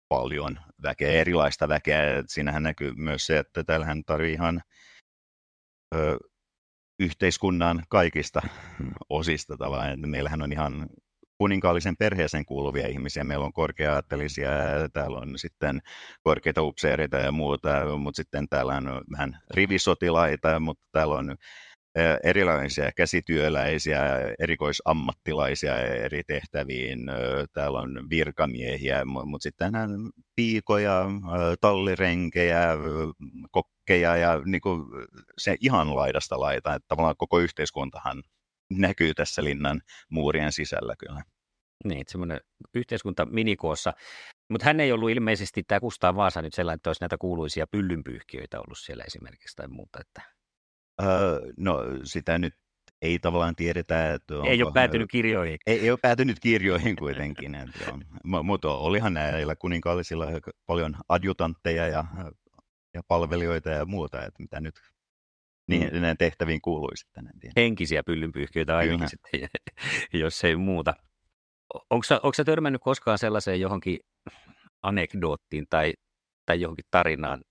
[0.10, 2.24] paljon väkeä, erilaista väkeä.
[2.28, 4.62] Siinähän näkyy myös se, että täällähän tarvii ihan
[7.00, 8.42] yhteiskunnan kaikista
[9.10, 10.10] osista tavallaan.
[10.10, 10.90] Meillähän on ihan
[11.38, 13.24] kuninkaallisen perheeseen kuuluvia ihmisiä.
[13.24, 14.50] Meillä on korkeaattelisia,
[14.94, 15.82] täällä on sitten
[16.24, 21.36] korkeita upseereita ja muuta, mutta sitten täällä on vähän rivisotilaita, mutta täällä on
[22.24, 24.02] erilaisia käsityöläisiä,
[24.40, 27.00] erikoisammattilaisia eri tehtäviin.
[27.54, 29.74] Täällä on virkamiehiä, mutta sitten
[30.36, 31.06] piikoja,
[31.62, 32.68] tallirenkejä,
[33.52, 34.82] kokkeja ja niin kuin
[35.38, 36.74] se ihan laidasta laita.
[36.74, 38.24] Että tavallaan koko yhteiskuntahan
[38.70, 41.24] näkyy tässä linnan muurien sisällä kyllä.
[41.86, 42.42] Niin, semmoinen
[42.74, 43.94] yhteiskunta minikoossa.
[44.50, 48.60] Mutta hän ei ollut ilmeisesti, tämä Kustaa Vaasa nyt sellainen, että olisi näitä kuuluisia pyllynpyyhkiöitä
[48.60, 50.00] ollut siellä esimerkiksi tai muuta.
[50.02, 50.39] Että...
[51.58, 52.54] No sitä nyt
[53.02, 54.14] ei tavallaan tiedetä.
[54.14, 55.58] Että onko, ei ole päätynyt kirjoihin.
[55.68, 57.58] Ei, ei ole päätynyt kirjoihin kuitenkin.
[58.44, 60.26] Mutta olihan näillä kuninkaallisilla
[60.66, 62.06] paljon adjutantteja ja,
[62.94, 64.76] ja palvelijoita ja muuta, että mitä nyt
[65.68, 66.18] niin mm.
[66.20, 67.28] tehtäviin kuului sitten.
[67.28, 67.54] En tiedä.
[67.58, 69.50] Henkisiä pyllynpyyhkiöitä ainakin sitten,
[70.14, 70.94] jos ei muuta.
[71.90, 74.00] Onko sä, törmännyt koskaan sellaiseen johonkin
[74.82, 75.94] anekdoottiin tai
[76.50, 77.42] törmätä johonkin tarinaan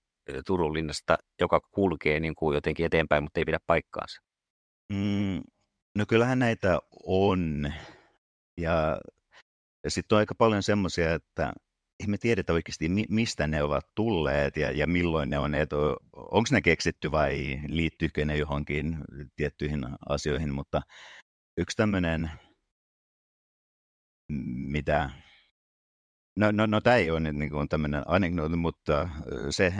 [0.45, 4.21] Turun linnasta, joka kulkee niin kuin jotenkin eteenpäin, mutta ei pidä paikkaansa?
[4.93, 5.41] Mm,
[5.97, 7.73] no kyllähän näitä on.
[8.57, 9.01] Ja,
[9.83, 11.53] ja sitten on aika paljon semmoisia, että
[11.99, 15.51] ei me tiedetä oikeasti, mistä ne ovat tulleet ja, ja milloin ne on.
[16.13, 18.97] Onko ne keksitty vai liittyykö ne johonkin
[19.35, 20.81] tiettyihin asioihin, mutta
[21.57, 22.31] yksi tämmöinen,
[24.67, 25.09] mitä
[26.35, 29.09] No, no, no tämä ei ole niin kuin tämmöinen anekdooti, mutta
[29.49, 29.73] se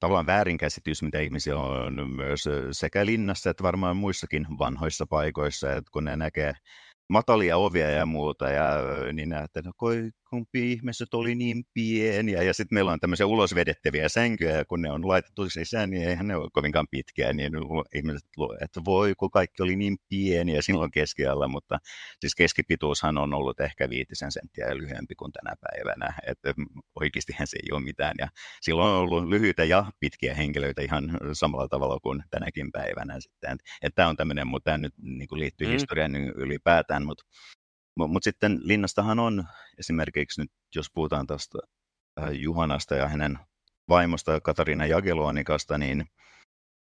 [0.00, 6.04] tavallaan väärinkäsitys, mitä ihmisiä on myös sekä linnassa että varmaan muissakin vanhoissa paikoissa, että kun
[6.04, 6.52] ne näkee
[7.08, 8.68] matalia ovia ja muuta, ja
[9.12, 9.72] niin että no,
[10.30, 14.90] kumpi ihmiset oli niin pieniä, ja sitten meillä on tämmöisiä ulosvedettäviä sänkyjä, ja kun ne
[14.90, 17.52] on laitettu sisään, niin eihän ne ole kovinkaan pitkiä, niin
[17.94, 21.78] ihmiset luulee, että voi, kun kaikki oli niin pieniä silloin keskialla, mutta
[22.20, 26.54] siis keskipituushan on ollut ehkä viitisen senttiä lyhyempi kuin tänä päivänä, että
[27.00, 28.28] oikeastihan se ei ole mitään, ja
[28.60, 33.96] silloin on ollut lyhyitä ja pitkiä henkilöitä ihan samalla tavalla kuin tänäkin päivänä sitten, että
[33.96, 35.72] tämä on tämmöinen, mutta tämä nyt niin liittyy mm.
[35.72, 37.24] historiaan ylipäätään, mutta
[38.06, 39.44] mutta sitten linnastahan on
[39.78, 41.58] esimerkiksi nyt, jos puhutaan tästä
[42.32, 43.38] Juhanasta ja hänen
[43.88, 46.06] vaimosta Katariina Jagellonikasta, niin,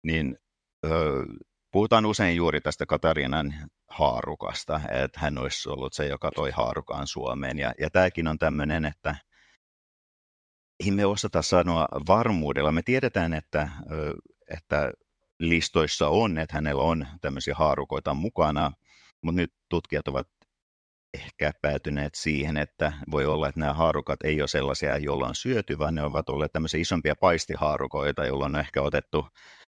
[0.04, 0.38] niin
[0.86, 1.26] ö,
[1.72, 3.54] puhutaan usein juuri tästä Katariinan
[3.90, 7.60] haarukasta, että hän olisi ollut se, joka toi haarukaan Suomeen.
[7.60, 9.16] Ja, ja tämäkin on tämmöinen, että
[10.80, 12.72] ei me osata sanoa varmuudella.
[12.72, 13.70] Me tiedetään, että,
[14.54, 14.92] että
[15.40, 18.72] listoissa on, että hänellä on tämmöisiä haarukoita mukana,
[19.21, 20.27] mutta nyt tutkijat ovat
[21.13, 25.79] ehkä päätyneet siihen, että voi olla, että nämä haarukat ei ole sellaisia, joilla on syöty,
[25.79, 29.27] vaan ne ovat olleet tämmöisiä isompia paistihaarukoita, joilla on ehkä otettu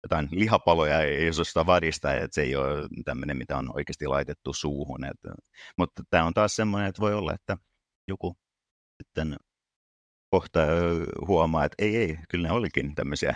[0.03, 5.05] jotain lihapaloja isosta varista, että se ei ole tämmöinen, mitä on oikeasti laitettu suuhun.
[5.05, 5.29] Että,
[5.77, 7.57] mutta tämä on taas semmoinen, että voi olla, että
[8.07, 8.37] joku
[9.03, 9.37] sitten
[10.29, 10.59] kohta
[11.27, 13.35] huomaa, että ei, ei, kyllä ne olikin tämmöisiä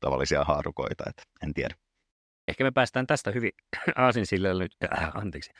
[0.00, 1.87] tavallisia haarukoita, että en tiedä.
[2.48, 3.50] Ehkä me päästään tästä hyvin
[3.96, 5.50] aasinsillalle nyt, äh, anteeksi,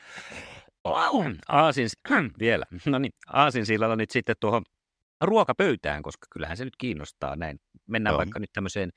[1.48, 1.88] aasin,
[2.38, 4.62] vielä, no niin, aasinsillalla nyt sitten tuohon
[5.20, 7.58] ruokapöytään, koska kyllähän se nyt kiinnostaa näin.
[7.86, 8.18] Mennään Joo.
[8.18, 8.90] vaikka nyt tämmöiseen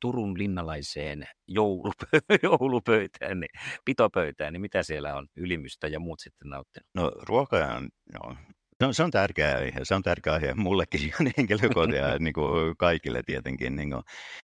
[0.00, 2.06] Turun linnalaiseen joulupö,
[2.42, 3.50] joulupöytään, niin,
[3.84, 6.88] pitopöytään, niin mitä siellä on ylimystä ja muut sitten nauttinut?
[6.94, 8.36] No ruoka on, no,
[8.78, 12.76] se on, se on tärkeä aihe, se on tärkeä aihe mullekin henkilökohtaisesti ja niin kuin
[12.78, 13.76] kaikille tietenkin.
[13.76, 14.02] Niin kuin,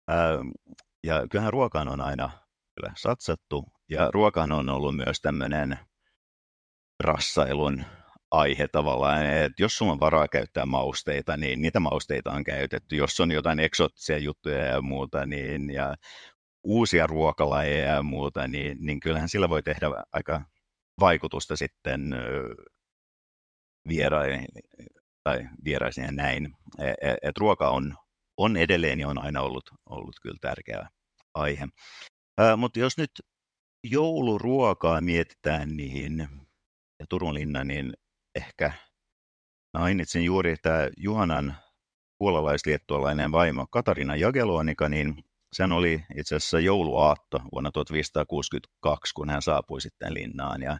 [0.08, 0.38] ää,
[1.06, 2.30] ja kyllähän ruokaan on aina
[2.76, 5.78] kyllä satsattu, ja ruokaan on ollut myös tämmöinen
[7.04, 7.84] rassailun
[8.30, 12.96] aihe tavallaan, että jos sulla on varaa käyttää mausteita, niin niitä mausteita on käytetty.
[12.96, 15.94] Jos on jotain eksoottisia juttuja ja muuta, niin ja
[16.64, 20.44] uusia ruokalajeja ja muuta, niin, niin kyllähän sillä voi tehdä aika
[21.00, 22.14] vaikutusta sitten
[23.88, 24.46] vieraisiin
[25.22, 26.56] tai vieraisiin ja näin.
[26.78, 27.96] Et, e, et ruoka on,
[28.36, 30.88] on edelleen ja on aina ollut, ollut kyllä tärkeä
[31.34, 31.66] aihe.
[32.56, 33.10] Mutta jos nyt
[33.84, 36.28] jouluruokaa mietitään, niin
[37.00, 37.92] ja Turun linna, niin
[38.34, 38.72] ehkä
[39.78, 41.56] mainitsin juuri, että Juhanan
[42.18, 49.80] puolalaisliettualainen vaimo Katarina Jagelonika, niin sen oli itse asiassa jouluaatto vuonna 1562, kun hän saapui
[49.80, 50.62] sitten linnaan.
[50.62, 50.78] Ja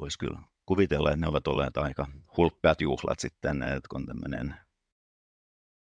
[0.00, 4.54] voisi kyllä kuvitella, että ne ovat olleet aika hulppeat juhlat sitten, että kun tämmöinen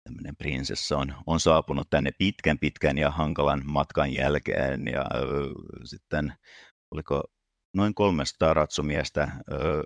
[0.10, 5.50] tämmöinen prinsessa on, on saapunut tänne pitkän pitkän ja hankalan matkan jälkeen ja ö,
[5.84, 6.34] sitten
[6.92, 7.24] oliko
[7.74, 9.84] noin 300 ratsumiestä ö,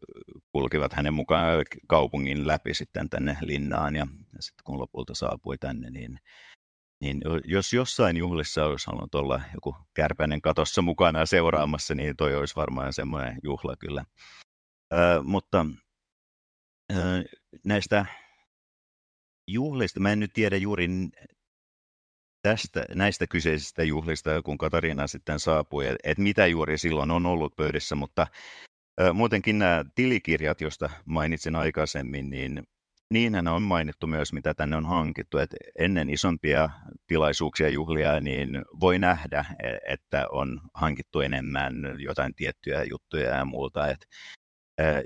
[0.52, 5.90] kulkivat hänen mukaan kaupungin läpi sitten tänne linnaan ja, ja sitten kun lopulta saapui tänne,
[5.90, 6.20] niin,
[7.02, 12.56] niin jos jossain juhlissa olisi halunnut olla joku kärpäinen katossa mukana seuraamassa, niin toi olisi
[12.56, 14.06] varmaan semmoinen juhla kyllä.
[14.94, 15.66] Ö, mutta
[17.66, 18.06] näistä
[19.48, 20.88] juhlista, mä en nyt tiedä juuri
[22.42, 27.56] tästä, näistä kyseisistä juhlista, kun Katariina sitten saapui, että et mitä juuri silloin on ollut
[27.56, 28.28] pöydissä, mutta
[29.02, 32.64] ä, muutenkin nämä tilikirjat, joista mainitsin aikaisemmin, niin
[33.14, 36.70] niinhän on mainittu myös, mitä tänne on hankittu, että ennen isompia
[37.08, 43.88] tilaisuuksia juhlia, niin voi nähdä, e, että on hankittu enemmän jotain tiettyjä juttuja ja muuta.
[43.88, 44.06] Et,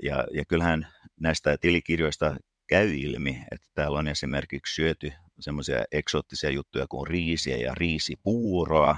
[0.02, 0.86] ja, ja kyllähän
[1.20, 2.36] näistä tilikirjoista
[2.68, 8.96] käy ilmi, että täällä on esimerkiksi syöty semmoisia eksoottisia juttuja kuin riisiä ja riisipuuroa.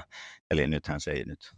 [0.51, 1.51] Eli nythän se ei nyt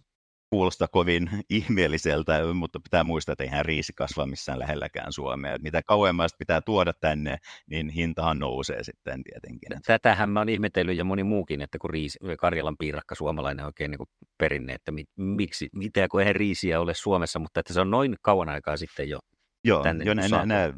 [0.51, 5.59] kuulosta kovin ihmeelliseltä, mutta pitää muistaa, että eihän riisi kasva missään lähelläkään Suomea.
[5.63, 9.83] Mitä kauemmasta pitää tuoda tänne, niin hintahan nousee sitten tietenkin.
[9.87, 14.09] Tätähän mä oon ihmetellyt ja moni muukin, että kun riisi, Karjalan piirakka suomalainen oikein niin
[14.39, 18.49] perinne, että miksi, mitä kun eihän riisiä ole Suomessa, mutta että se on noin kauan
[18.49, 19.19] aikaa sitten jo
[19.65, 20.73] Joo, tänne jo, nämä, nämä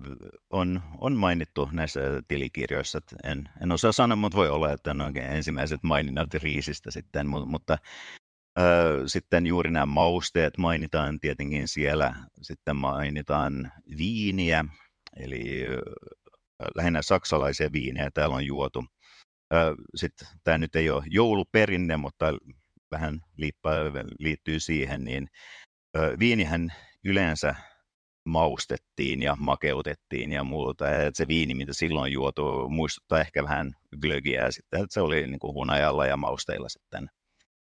[0.50, 3.00] on, on mainittu näissä tilikirjoissa.
[3.24, 7.46] En, en osaa sanoa, mutta voi olla, että on oikein ensimmäiset maininnat riisistä sitten, mutta,
[7.46, 7.78] mutta
[8.58, 12.14] ö, sitten juuri nämä mausteet mainitaan tietenkin siellä.
[12.42, 14.64] Sitten mainitaan viiniä,
[15.16, 15.80] eli ö,
[16.74, 18.84] lähinnä saksalaisia viinejä täällä on juotu.
[19.94, 22.26] Sitten tämä nyt ei ole jouluperinne, mutta
[22.90, 23.74] vähän liippaa,
[24.18, 25.28] liittyy siihen, niin
[26.18, 26.72] viinihän
[27.04, 27.54] yleensä
[28.24, 30.90] maustettiin ja makeutettiin ja muuta.
[30.90, 35.38] Et se viini, mitä silloin juotu, muistuttaa ehkä vähän glögiä sitten, että se oli niin
[35.38, 37.10] kuin hunajalla ja mausteilla sitten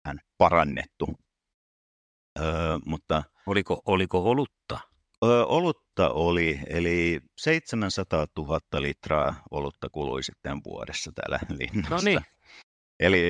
[0.04, 1.14] vähän parannettu.
[2.40, 4.80] Öö, mutta, oliko, oliko olutta?
[5.24, 11.94] Öö, olutta oli, eli 700 000 litraa olutta kului sitten vuodessa täällä linnassa.
[11.94, 12.20] No niin.
[13.00, 13.22] Eli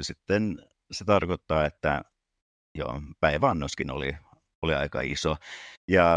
[0.00, 2.02] sitten se tarkoittaa, että
[2.74, 4.16] joo, päiväannoskin oli,
[4.62, 5.36] oli aika iso.
[5.88, 6.16] Ja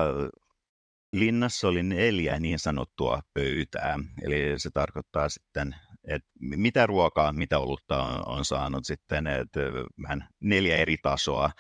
[1.20, 5.76] linnassa oli neljä niin sanottua pöytää, eli se tarkoittaa sitten,
[6.08, 9.60] että mitä ruokaa, mitä olutta on, on saanut sitten, että
[10.04, 11.52] vähän neljä eri tasoa.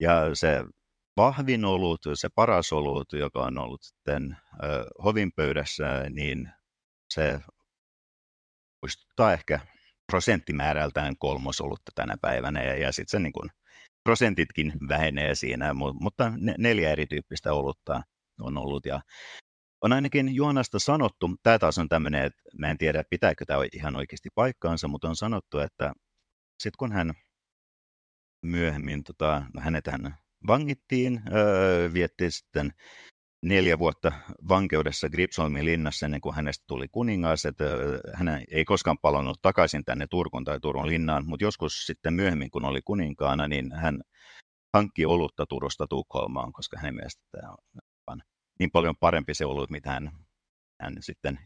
[0.00, 0.64] Ja se
[1.16, 6.50] vahvin olut, se paras olut, joka on ollut sitten äh, hovin pöydässä, niin
[7.14, 7.40] se
[8.82, 9.60] muistuttaa ehkä
[10.06, 13.50] prosenttimäärältään kolmosolutta tänä päivänä, ja, ja sitten se niin kuin,
[14.04, 18.02] prosentitkin vähenee siinä, mutta neljä erityyppistä olutta
[18.42, 18.86] on ollut.
[18.86, 19.00] Ja
[19.82, 23.96] on ainakin Juonasta sanottu, tämä taas on tämmöinen, että mä en tiedä pitääkö tämä ihan
[23.96, 25.92] oikeasti paikkaansa, mutta on sanottu, että
[26.62, 27.12] sitten kun hän
[28.42, 30.14] myöhemmin, tota, hänet hän
[30.46, 32.72] vangittiin, öö, vietti sitten
[33.42, 34.12] neljä vuotta
[34.48, 37.44] vankeudessa Gripsholmin linnassa ennen kuin hänestä tuli kuningas.
[37.44, 37.64] Että
[38.14, 42.64] hän ei koskaan palannut takaisin tänne Turkun tai Turun linnaan, mutta joskus sitten myöhemmin, kun
[42.64, 44.00] oli kuninkaana, niin hän
[44.74, 47.54] hankki olutta Turusta Tukholmaan, koska hänen mielestä tämä
[48.10, 48.22] on
[48.58, 50.10] niin paljon parempi se ollut, mitä hän,
[50.82, 51.38] hän sitten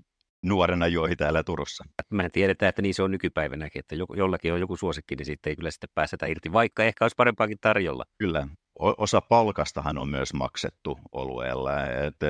[0.42, 1.84] nuorena joi täällä Turussa.
[2.10, 5.56] Mä tiedetään, että niin se on nykypäivänäkin, että jollakin on joku suosikki, niin sitten ei
[5.56, 8.04] kyllä sitten pääsetä irti, vaikka ehkä olisi parempaakin tarjolla.
[8.18, 8.46] Kyllä,
[8.78, 11.86] osa palkastahan on myös maksettu olueella.
[11.86, 12.26] Että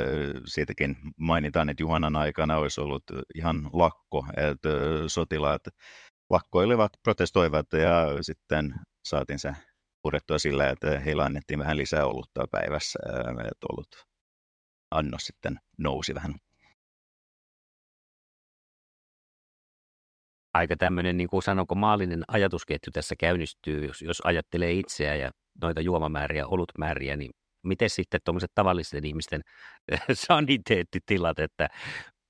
[0.46, 4.68] siitäkin mainitaan, että Juhanan aikana olisi ollut ihan lakko, että
[5.06, 5.62] sotilaat
[6.30, 9.52] lakkoilivat, protestoivat ja sitten saatiin se
[10.02, 13.88] purettua sillä, että heillä annettiin vähän lisää olutta päivässä, että ollut
[14.90, 16.34] annos sitten nousi vähän.
[20.54, 25.30] Aika tämmöinen, niin kuin sanonko, maallinen ajatusketju tässä käynnistyy, jos, jos ajattelee itseä ja
[25.62, 27.30] noita juomamääriä, olutmääriä, niin
[27.62, 29.40] miten sitten tuommoiset tavallisten ihmisten
[30.28, 31.68] saniteettitilat, että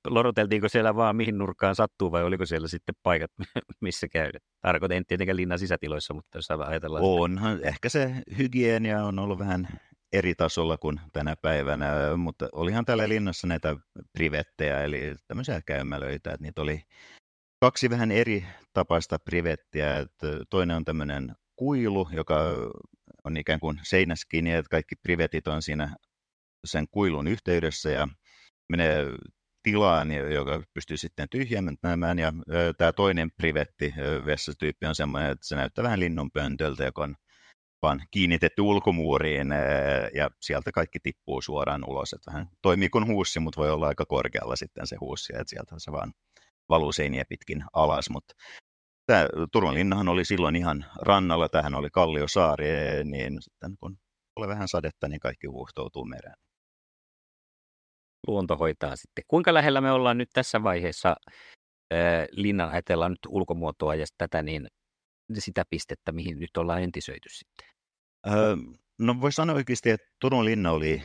[0.06, 3.30] loroteltiinko siellä vaan mihin nurkkaan sattuu vai oliko siellä sitten paikat,
[3.80, 4.38] missä käydä?
[4.60, 7.04] Tarkoitan en tietenkään linnan sisätiloissa, mutta jos ajatellaan.
[7.04, 7.68] Onhan, sitä.
[7.68, 9.68] ehkä se hygienia on ollut vähän
[10.14, 13.76] eri tasolla kuin tänä päivänä, mutta olihan täällä linnassa näitä
[14.12, 16.82] privettejä, eli tämmöisiä käymälöitä, että niitä oli
[17.60, 19.96] kaksi vähän eri tapaista privettiä.
[19.96, 22.40] Että toinen on tämmöinen kuilu, joka
[23.24, 25.96] on ikään kuin seinässä kiinni, että kaikki privetit on siinä
[26.64, 28.08] sen kuilun yhteydessä ja
[28.68, 29.06] menee
[29.62, 32.18] tilaan, joka pystyy sitten tyhjäämään.
[32.18, 32.32] Ja
[32.78, 33.94] tämä toinen privetti
[34.26, 37.16] vessatyyppi on semmoinen, että se näyttää vähän linnunpöntöltä, joka on
[37.84, 39.48] vaan kiinnitetty ulkomuuriin
[40.14, 42.12] ja sieltä kaikki tippuu suoraan ulos.
[42.12, 45.74] Että vähän toimii kuin huussi, mutta voi olla aika korkealla sitten se huussi, että sieltä
[45.78, 46.12] se vaan
[46.68, 48.10] valuu seiniä pitkin alas.
[48.10, 48.34] Mutta
[49.06, 52.66] tämä Turun linnahan oli silloin ihan rannalla, tähän oli Kalliosaari,
[53.04, 53.96] niin sitten kun
[54.36, 56.36] tulee vähän sadetta, niin kaikki huuhtoutuu mereen.
[58.26, 59.24] Luonto hoitaa sitten.
[59.28, 61.16] Kuinka lähellä me ollaan nyt tässä vaiheessa
[61.92, 64.68] äh, linnan, ajatellaan nyt ulkomuotoa ja tätä, niin
[65.38, 67.73] sitä pistettä, mihin nyt ollaan entisöity sitten?
[68.26, 68.56] Öö,
[68.98, 71.02] no voi sanoa oikeasti, että Turun linna oli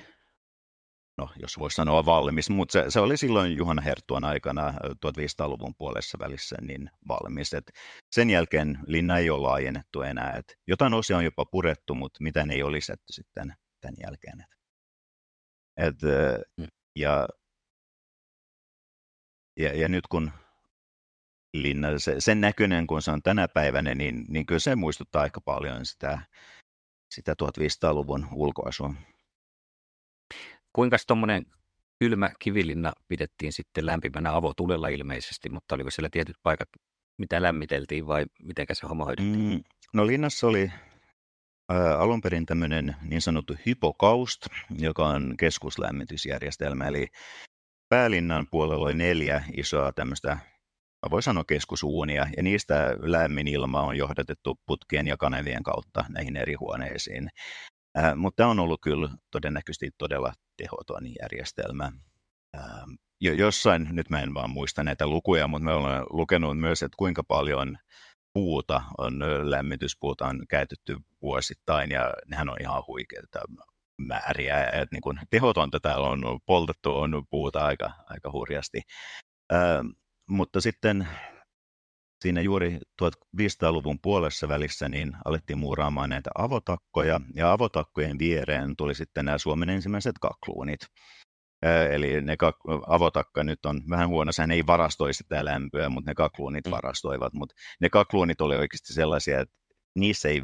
[1.20, 4.74] no jos voisi sanoa valmis, mutta se, se oli silloin Juhana Herttuan aikana
[5.06, 7.54] 1500-luvun puolessa välissä niin valmis.
[7.54, 7.72] Et
[8.12, 10.34] sen jälkeen linna ei ole laajennettu enää.
[10.38, 14.46] Et jotain osia on jopa purettu, mutta mitään ei ole lisätty sitten tämän jälkeen.
[15.78, 16.68] Et, et, mm.
[16.96, 17.28] ja,
[19.60, 20.32] ja, ja nyt kun
[21.54, 25.42] linna, se, sen näköinen kun se on tänä päivänä, niin, niin kyllä se muistuttaa aika
[25.42, 26.22] paljon sitä,
[27.10, 28.94] sitä 1500-luvun ulkoasua.
[30.74, 31.46] Kuinka tuommoinen
[32.00, 36.70] kylmä kivilinna pidettiin sitten lämpimänä avotulella ilmeisesti, mutta oliko siellä tietyt paikat,
[37.18, 39.54] mitä lämmiteltiin vai miten se homma hoidettiin?
[39.54, 39.64] Mm,
[39.94, 40.72] no linnassa oli
[41.70, 44.48] ää, alun perin tämmöinen niin sanottu hypokaust,
[44.80, 47.08] joka on keskuslämmitysjärjestelmä, eli
[47.90, 50.38] päälinnan puolella oli neljä isoa tämmöistä
[51.06, 56.38] mä voin sanoa keskusuunia, ja niistä lämmin ilma on johdatettu putkien ja kanavien kautta näihin
[56.38, 57.30] eri huoneisiin.
[57.98, 61.92] Äh, mutta on ollut kyllä todennäköisesti todella tehoton järjestelmä.
[62.58, 62.64] Äh,
[63.22, 66.96] jo, jossain, nyt mä en vaan muista näitä lukuja, mutta me ollaan lukenut myös, että
[66.98, 67.78] kuinka paljon
[68.34, 73.40] puuta on, lämmityspuuta on käytetty vuosittain, ja nehän on ihan huikeita
[73.98, 74.64] määriä.
[74.66, 78.82] että niin kun tehotonta täällä on poltettu on puuta aika, aika hurjasti.
[79.54, 79.60] Äh,
[80.30, 81.08] mutta sitten
[82.22, 89.26] siinä juuri 1500-luvun puolessa välissä niin alettiin muuraamaan näitä avotakkoja, ja avotakkojen viereen tuli sitten
[89.26, 90.80] nämä Suomen ensimmäiset kakluunit.
[91.92, 96.16] Eli ne kak- avotakka nyt on vähän huono, sehän ei varastoi sitä lämpöä, mutta ne
[96.16, 96.72] kakluunit mm.
[96.72, 97.34] varastoivat.
[97.34, 99.56] Mutta ne kakluunit oli oikeasti sellaisia, että
[99.96, 100.42] niissä ei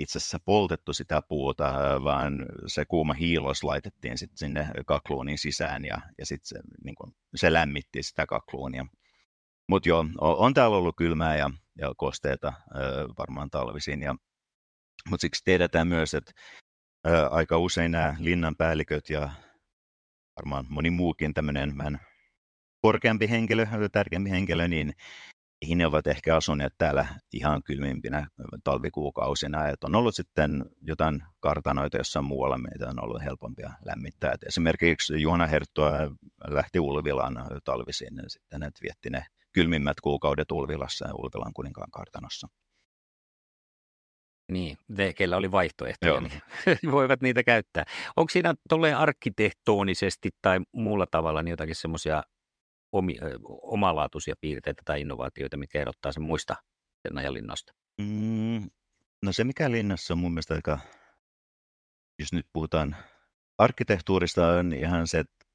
[0.00, 1.72] itse asiassa poltettu sitä puuta,
[2.04, 7.14] vaan se kuuma hiilos laitettiin sitten sinne kakluunin sisään ja, ja sitten se, niin kun,
[7.34, 8.86] se lämmitti sitä kakluunia.
[9.68, 12.52] Mutta joo, on, täällä ollut kylmää ja, ja kosteita
[13.18, 14.02] varmaan talvisin.
[14.02, 14.14] Ja,
[15.10, 16.32] mutta siksi tiedetään myös, että
[17.30, 19.30] aika usein nämä linnan päälliköt ja
[20.36, 22.00] varmaan moni muukin tämmöinen vähän
[22.82, 24.94] korkeampi henkilö, tärkeämpi henkilö, niin
[25.68, 28.26] he ovat ehkä asuneet täällä ihan kylmimpinä
[28.64, 29.68] talvikuukausina.
[29.68, 34.32] Et on ollut sitten jotain kartanoita, jossa muualla meitä on ollut helpompia lämmittää.
[34.32, 35.90] Et esimerkiksi Juhana Herttua
[36.48, 37.34] lähti Ulvilaan
[37.64, 42.48] talvisin, sitten että vietti ne kylmimmät kuukaudet Ulvilassa ja Ulvilan kuninkaan kartanossa.
[44.52, 46.42] Niin, ne, kellä oli vaihtoehtoja, niin
[46.92, 47.84] voivat niitä käyttää.
[48.16, 52.22] Onko siinä tolleen arkkitehtonisesti tai muulla tavalla niin jotakin semmoisia
[52.94, 53.16] omi,
[53.62, 56.54] omalaatuisia piirteitä tai innovaatioita, mitkä erottaa sen muista
[57.02, 57.34] sen ajan?
[58.00, 58.70] Mm,
[59.22, 60.78] no se mikä linnassa on mun mielestä aika,
[62.18, 62.96] jos nyt puhutaan
[63.58, 65.46] arkkitehtuurista, on ihan se, että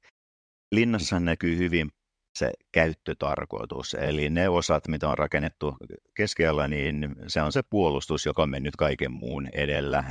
[0.72, 1.90] linnassa näkyy hyvin
[2.38, 3.94] se käyttötarkoitus.
[3.94, 5.76] Eli ne osat, mitä on rakennettu
[6.16, 10.04] keskellä, niin se on se puolustus, joka on mennyt kaiken muun edellä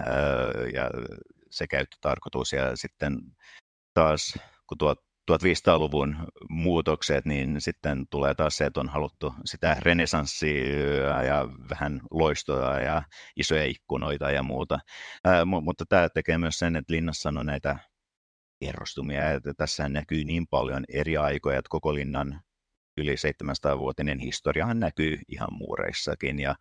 [0.74, 0.90] ja
[1.50, 2.54] se käyttötarkoitus.
[2.54, 3.20] Ja sitten
[3.94, 4.34] taas,
[4.68, 6.16] kun tuot 1500-luvun
[6.50, 13.04] muutokset, niin sitten tulee taas se, että on haluttu sitä renesanssia ja vähän loistoa ja
[13.36, 14.80] isoja ikkunoita ja muuta.
[15.24, 17.80] Ää, mutta tämä tekee myös sen, että linnassa on näitä
[18.60, 19.32] kerrostumia.
[19.32, 22.42] Että tässä näkyy niin paljon eri aikoja, että koko linnan
[22.98, 26.40] yli 700-vuotinen historiahan näkyy ihan muureissakin.
[26.40, 26.56] Ja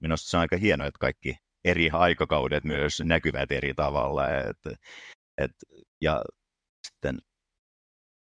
[0.00, 4.28] minusta se on aika hienoa, että kaikki eri aikakaudet myös näkyvät eri tavalla.
[4.28, 4.78] Et,
[5.38, 5.50] et,
[6.00, 6.22] ja
[6.86, 7.18] sitten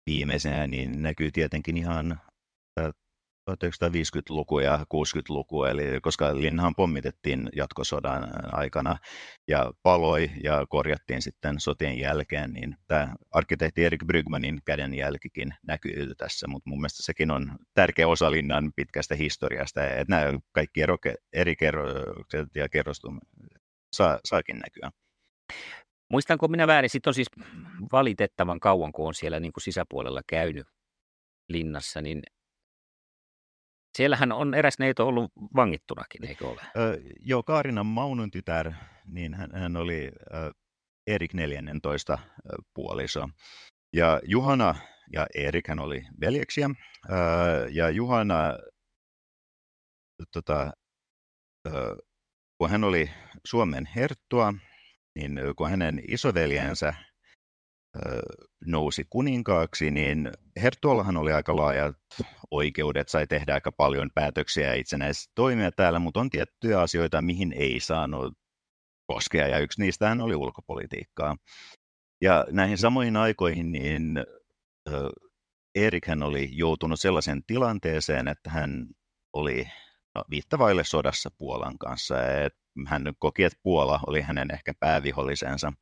[0.09, 2.21] viimeisenä niin näkyy tietenkin ihan
[3.51, 8.99] 1950-luku ja 60-luku, eli koska linnahan pommitettiin jatkosodan aikana
[9.49, 16.47] ja paloi ja korjattiin sitten sotien jälkeen, niin tämä arkkitehti Erik Brygmanin kädenjälkikin näkyy tässä,
[16.49, 20.81] mutta mun mielestä sekin on tärkeä osa linnan pitkästä historiasta, että nämä kaikki
[21.33, 23.21] eri kerrokset ja kerrostum
[23.93, 24.91] saa, saakin näkyä.
[26.11, 27.31] Muistanko minä väärin, sitten on siis
[27.93, 30.67] valitettavan kauan, kun on siellä niin kuin sisäpuolella käynyt
[31.49, 32.23] linnassa, niin
[33.99, 36.61] Siellähän on eräs neito ollut vangittunakin, eikö ole?
[36.77, 38.73] Ö, joo, Kaarinan Maunun tytär,
[39.07, 40.53] niin hän, hän oli ö,
[41.07, 42.19] Erik 14
[42.75, 43.29] puoliso.
[43.93, 44.75] Ja Juhana
[45.13, 46.71] ja Erik hän oli veljeksiä.
[47.11, 47.15] Ö,
[47.71, 48.59] ja Juhana,
[50.33, 50.73] tota,
[51.67, 51.97] ö,
[52.59, 53.11] kun hän oli
[53.47, 54.55] Suomen herttua,
[55.19, 56.95] niin kun hänen isoveljensä
[58.66, 61.97] nousi kuninkaaksi, niin Herttuallahan oli aika laajat
[62.51, 67.53] oikeudet, sai tehdä aika paljon päätöksiä ja itsenäisesti toimia täällä, mutta on tiettyjä asioita, mihin
[67.53, 68.35] ei saanut
[69.07, 71.37] koskea, ja yksi niistähän oli ulkopolitiikkaa.
[72.23, 74.25] Ja näihin samoihin aikoihin niin
[75.75, 78.87] Erik hän oli joutunut sellaiseen tilanteeseen, että hän
[79.33, 79.69] oli
[80.19, 82.14] no, viittavaille sodassa Puolan kanssa.
[82.87, 85.73] Hän koki, että Puola oli hänen ehkä päävihollisensa.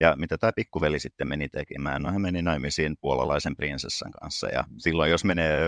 [0.00, 2.02] Ja mitä tämä pikkuveli sitten meni tekemään?
[2.02, 4.48] No hän meni naimisiin puolalaisen prinsessan kanssa.
[4.48, 5.60] Ja silloin jos menee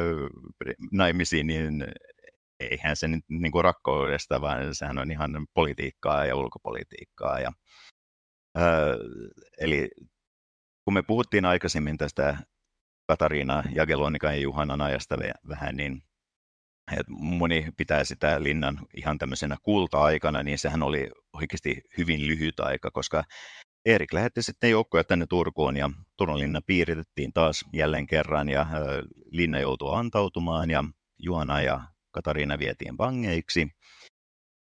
[0.93, 1.85] naimisiin, niin
[2.61, 7.41] eihän se nyt niin kuin rakkaudesta, vaan sehän on ihan politiikkaa ja ulkopolitiikkaa.
[7.41, 7.53] Ja,
[8.57, 8.95] ää,
[9.61, 9.91] eli
[10.85, 12.37] kun me puhuttiin aikaisemmin tästä
[13.07, 15.17] Katariina Jagelonikan ja Juhanan ajasta
[15.49, 16.03] vähän, niin
[16.99, 22.91] että moni pitää sitä linnan ihan tämmöisenä kulta-aikana, niin sehän oli oikeasti hyvin lyhyt aika,
[22.91, 23.25] koska
[23.85, 28.67] Erik lähetti sitten joukkoja tänne Turkuun ja Turun linna piiritettiin taas jälleen kerran ja
[29.31, 30.85] linna joutui antautumaan ja
[31.19, 31.81] Juana ja
[32.11, 33.69] Katariina vietiin vangeiksi.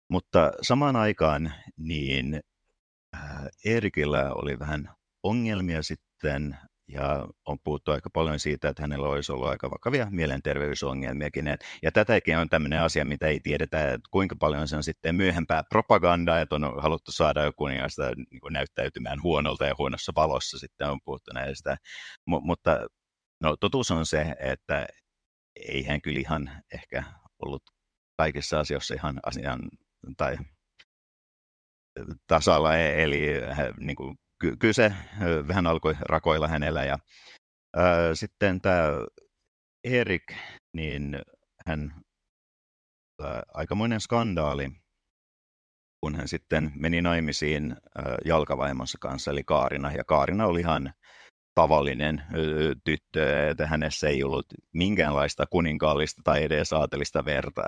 [0.10, 2.40] Mutta samaan aikaan niin
[3.66, 4.90] Erikillä oli vähän
[5.24, 6.58] ongelmia sitten
[6.90, 11.46] ja on puhuttu aika paljon siitä, että hänellä olisi ollut aika vakavia mielenterveysongelmiakin.
[11.84, 15.64] Ja tätäkin on tämmöinen asia, mitä ei tiedetä, että kuinka paljon se on sitten myöhempää
[15.70, 21.00] propagandaa, että on haluttu saada joku kuningasta niin näyttäytymään huonolta ja huonossa valossa sitten on
[21.06, 21.78] puhuttu näistä.
[22.26, 22.88] M- mutta
[23.42, 24.88] no, totuus on se, että
[25.56, 27.04] ei hän kyllä ihan ehkä
[27.40, 27.64] ollut
[28.18, 29.60] kaikissa asioissa ihan asian
[30.18, 30.38] tai
[32.28, 33.28] tasalla, e-, eli
[33.80, 34.94] niin kuin, ky- kyllä se
[35.48, 36.84] vähän alkoi rakoilla hänellä.
[36.84, 36.98] Ja,
[37.76, 38.84] ää, sitten tämä
[39.84, 40.24] Erik,
[40.74, 41.20] niin
[41.66, 41.94] hän
[43.22, 44.72] ää, aikamoinen skandaali,
[46.02, 49.92] kun hän sitten meni naimisiin ää, jalkavaimonsa kanssa, eli Kaarina.
[49.92, 50.94] Ja Kaarina oli ihan
[51.56, 52.24] tavallinen
[52.84, 57.62] tyttö, että hänessä ei ollut minkäänlaista kuninkaallista tai edes aatelista verta.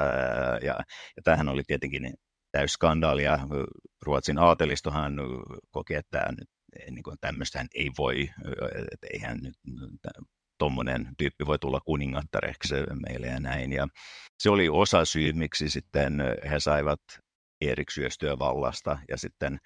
[0.61, 0.73] Ja,
[1.15, 2.13] ja tämähän oli tietenkin
[2.51, 3.39] täysskandaali, ja
[4.05, 5.13] Ruotsin aatelistohan
[5.71, 6.49] koki, että nyt
[6.91, 8.29] niin kuin tämmöistä ei voi,
[8.91, 9.53] että eihän nyt
[10.57, 12.75] tuommoinen tyyppi voi tulla kuningattareksi
[13.07, 13.73] meille ja näin.
[13.73, 13.87] Ja
[14.43, 16.13] se oli osa syy, miksi sitten
[16.49, 17.01] he saivat
[17.61, 18.99] Erik syöstyä vallasta.
[19.09, 19.59] Ja sitten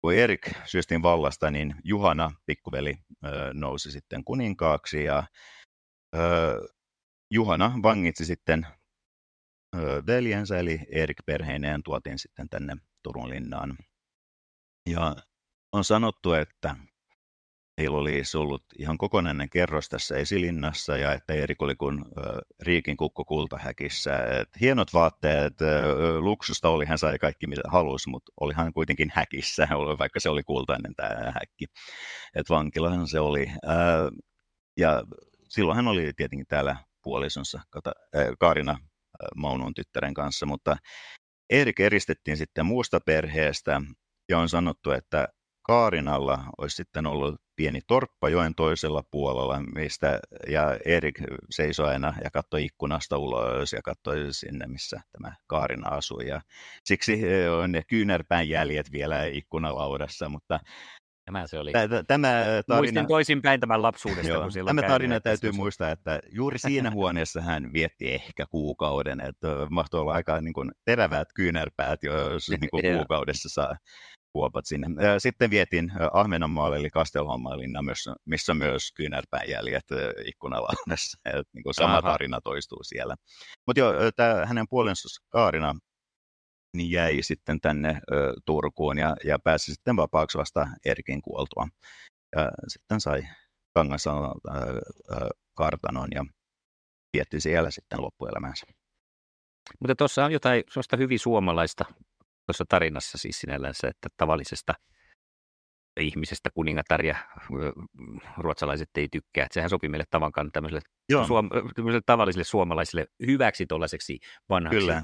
[0.00, 2.94] kun Erik syöstiin vallasta, niin Juhana, pikkuveli,
[3.52, 5.26] nousi sitten kuninkaaksi ja
[7.30, 8.66] Juhana vangitsi sitten
[10.06, 13.78] veljensä, eli Erik perheineen tuotiin sitten tänne Turun linnaan.
[14.90, 15.16] Ja
[15.76, 16.76] on sanottu, että
[17.78, 22.04] heillä oli ollut ihan kokonainen kerros tässä esilinnassa ja että Erik oli kuin
[22.62, 24.16] Riikin kukko kultahäkissä.
[24.16, 25.54] Et hienot vaatteet,
[26.20, 29.68] luksusta oli, hän sai kaikki mitä halusi, mutta oli hän kuitenkin häkissä,
[29.98, 31.66] vaikka se oli kultainen tämä häkki.
[32.34, 33.52] Et vankilahan se oli.
[34.76, 35.02] Ja
[35.48, 37.60] silloin hän oli tietenkin täällä puolisonsa
[38.38, 38.78] Kaarina
[39.36, 40.76] Maunon tyttären kanssa, mutta
[41.50, 43.80] Erik eristettiin sitten muusta perheestä
[44.28, 45.28] ja on sanottu, että
[45.66, 52.30] Kaarinalla olisi sitten ollut pieni torppa joen toisella puolella, mistä ja Erik seisoi aina ja
[52.30, 56.28] katsoi ikkunasta ulos ja katsoi sinne, missä tämä Kaarina asui.
[56.28, 56.40] Ja
[56.84, 57.22] siksi
[57.62, 60.60] on ne kyynärpään jäljet vielä ikkunalaudassa, mutta
[61.26, 61.72] Tämä se oli.
[62.06, 62.28] Tämä
[62.66, 62.76] tarina...
[62.76, 64.32] Muistin toisinpäin tämän lapsuudesta.
[64.32, 65.56] Joo, kun tämä tarina täytyy se...
[65.56, 69.20] muistaa, että juuri siinä huoneessa hän vietti ehkä kuukauden.
[69.20, 73.76] Että mahtoi olla aika niin kuin, terävät kyynärpäät, jos niin kuin, kuukaudessa saa
[74.36, 74.86] kuopat sinne.
[75.18, 77.80] Sitten vietiin Ahvenanmaalle, eli Kastelhommalinna,
[78.24, 79.84] missä myös kyynärpäänjäljet
[80.26, 81.18] ikkunalaudassa.
[81.54, 82.02] niin kuin sama Aha.
[82.02, 83.16] tarina toistuu siellä.
[83.66, 85.74] Mutta joo, tämä hänen puolensa Kaarina
[86.76, 91.68] niin jäi sitten tänne ö, Turkuun ja, ja pääsi sitten vapaaksi vasta Erkin kuoltua.
[92.36, 93.22] Ja sitten sai
[93.74, 94.34] Kangasalon
[95.54, 96.24] kartanon ja
[97.12, 98.66] vietti siellä sitten loppuelämänsä.
[99.80, 101.84] Mutta tuossa on jotain sellaista hyvin suomalaista
[102.46, 104.74] tuossa tarinassa siis sinällänsä, että tavallisesta
[106.00, 107.16] ihmisestä kuningatar ja
[108.38, 109.44] ruotsalaiset ei tykkää.
[109.44, 110.80] Että sehän sopii meille tavankaan tämmöiselle,
[111.26, 114.18] suom- tämmöiselle tavallisille suomalaisille hyväksi tuollaiseksi
[114.48, 115.02] vanhaksi Kyllä.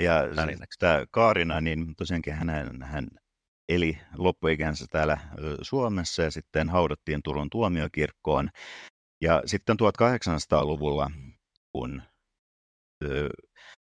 [0.00, 0.22] Ja
[0.78, 3.08] tämä Kaarina, niin tosiaankin hän, hän
[3.68, 5.18] eli loppuikänsä täällä
[5.62, 8.48] Suomessa ja sitten haudattiin Turun tuomiokirkkoon.
[9.20, 11.10] Ja sitten 1800-luvulla,
[11.72, 12.02] kun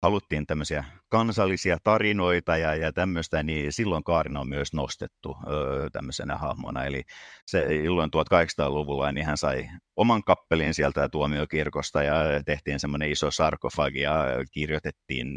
[0.02, 6.36] haluttiin tämmöisiä kansallisia tarinoita ja, ja tämmöistä, niin silloin Kaarina on myös nostettu ö, tämmöisenä
[6.36, 6.84] hahmona.
[6.84, 7.02] Eli
[7.46, 12.14] se illoin 1800-luvulla niin hän sai oman kappelin sieltä tuomiokirkosta ja
[12.46, 15.28] tehtiin semmoinen iso sarkofagi ja kirjoitettiin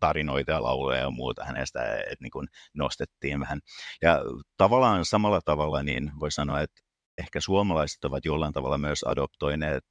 [0.00, 3.60] tarinoita ja lauloja ja muuta hänestä, että niin nostettiin vähän.
[4.02, 4.20] Ja
[4.56, 6.80] tavallaan samalla tavalla niin voi sanoa, että
[7.18, 9.84] ehkä suomalaiset ovat jollain tavalla myös adoptoineet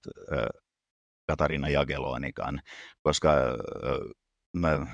[1.28, 2.62] Katarina Jagelonikan,
[3.02, 3.34] koska
[4.54, 4.88] mä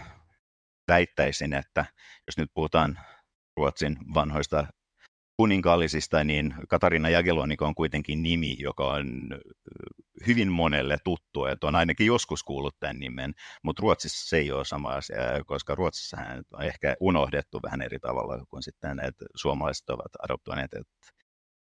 [0.88, 1.86] väittäisin, että
[2.28, 3.00] jos nyt puhutaan
[3.58, 4.68] Ruotsin vanhoista
[5.38, 9.06] kuninkaallisista, niin Katarina Jagelonika on kuitenkin nimi, joka on
[10.28, 14.66] hyvin monelle tuttu, että on ainakin joskus kuullut tämän nimen, mutta Ruotsissa se ei ole
[14.66, 19.90] sama asia, koska Ruotsissa hän on ehkä unohdettu vähän eri tavalla kuin sitten, että suomalaiset
[19.90, 20.94] ovat adoptoineet, että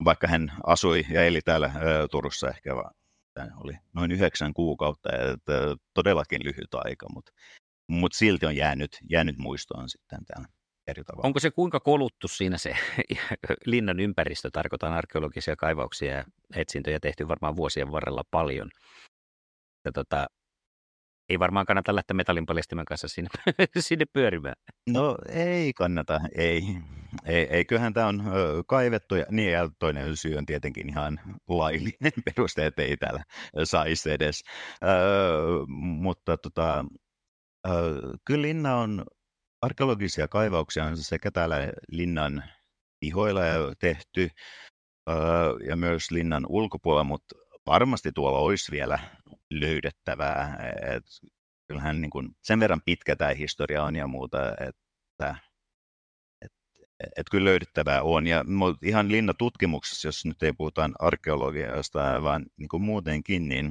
[0.05, 1.71] vaikka hän asui ja eli täällä
[2.11, 2.75] Turussa ehkä
[3.57, 7.31] oli noin yhdeksän kuukautta, että todellakin lyhyt aika, mutta,
[7.87, 10.47] mutta silti on jäänyt, jäänyt muistoon sitten täällä
[10.87, 11.27] eri tavalla.
[11.27, 12.75] Onko se kuinka koluttu siinä se
[13.65, 16.25] linnan ympäristö, tarkoitan arkeologisia kaivauksia ja
[16.55, 18.71] etsintöjä tehty varmaan vuosien varrella paljon.
[19.85, 20.27] Ja tota,
[21.29, 23.29] ei varmaan kannata lähteä metallinpaljastimen kanssa sinne,
[23.79, 24.55] sinne pyörimään.
[24.89, 26.63] No ei kannata, ei.
[27.25, 31.19] Ei, ei kyllähän tämä on ö, kaivettu ja niin ja toinen syy on tietenkin ihan
[31.47, 33.23] laillinen peruste, että ei täällä
[33.63, 34.43] saisi edes.
[34.83, 34.87] Ö,
[35.67, 36.85] mutta tota,
[37.67, 37.71] ö,
[38.25, 39.05] kyllä linna on,
[39.61, 41.55] arkeologisia kaivauksia on sekä täällä
[41.91, 42.43] linnan
[42.99, 43.41] pihoilla
[43.79, 44.29] tehty,
[45.67, 47.35] ja myös linnan ulkopuolella, mutta
[47.65, 48.99] varmasti tuolla olisi vielä
[49.49, 50.57] löydettävää.
[50.95, 51.03] Et
[51.67, 55.35] kyllähän niin kuin sen verran pitkä tämä historia on ja muuta, että
[57.17, 58.27] et, kyllä löydettävää on.
[58.27, 58.45] Ja
[58.83, 63.65] ihan linnatutkimuksessa, jos nyt ei puhutaan arkeologiasta, vaan niin kuin muutenkin, niin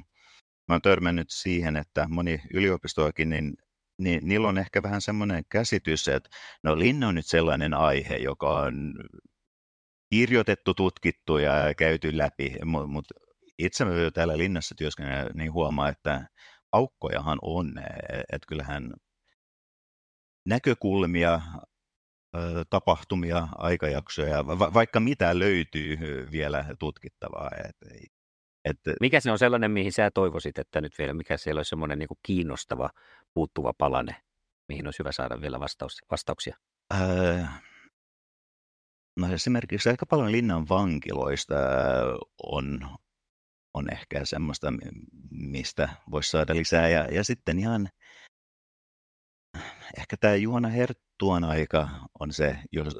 [0.68, 3.54] mä olen törmännyt siihen, että moni yliopistoakin, niin
[3.98, 6.30] niin niillä on ehkä vähän semmoinen käsitys, että
[6.62, 8.94] no linna on nyt sellainen aihe, joka on
[10.10, 12.54] kirjoitettu, tutkittu ja käyty läpi,
[12.86, 13.14] mutta
[13.58, 16.28] itse mä täällä linnassa työskennellä, niin huomaa, että
[16.72, 18.92] aukkojahan on, e-, että kyllähän
[20.46, 21.40] näkökulmia,
[22.70, 25.98] tapahtumia, aikajaksoja, va- vaikka mitä löytyy
[26.32, 27.50] vielä tutkittavaa.
[27.68, 27.76] Et,
[28.64, 31.98] et, mikä se on sellainen, mihin sä toivoisit, että nyt vielä, mikä siellä olisi semmoinen
[31.98, 32.90] niin kiinnostava,
[33.34, 34.16] puuttuva palane,
[34.68, 36.56] mihin olisi hyvä saada vielä vastaus, vastauksia?
[36.90, 37.60] Ää,
[39.16, 41.54] no esimerkiksi aika paljon linnan vankiloista
[42.42, 42.80] on,
[43.74, 44.72] on ehkä semmoista,
[45.30, 46.88] mistä voisi saada lisää.
[46.88, 47.88] Ja, ja sitten ihan
[49.96, 51.88] ehkä tämä Juona Herttuan aika
[52.20, 52.58] on se,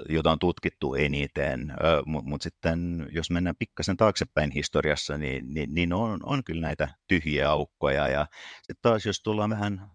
[0.09, 1.73] jota on tutkittu eniten,
[2.07, 6.89] mutta mut sitten jos mennään pikkasen taaksepäin historiassa, niin, niin, niin on, on kyllä näitä
[7.09, 8.09] tyhjiä aukkoja.
[8.09, 8.27] Ja
[8.57, 9.91] sitten taas jos tullaan vähän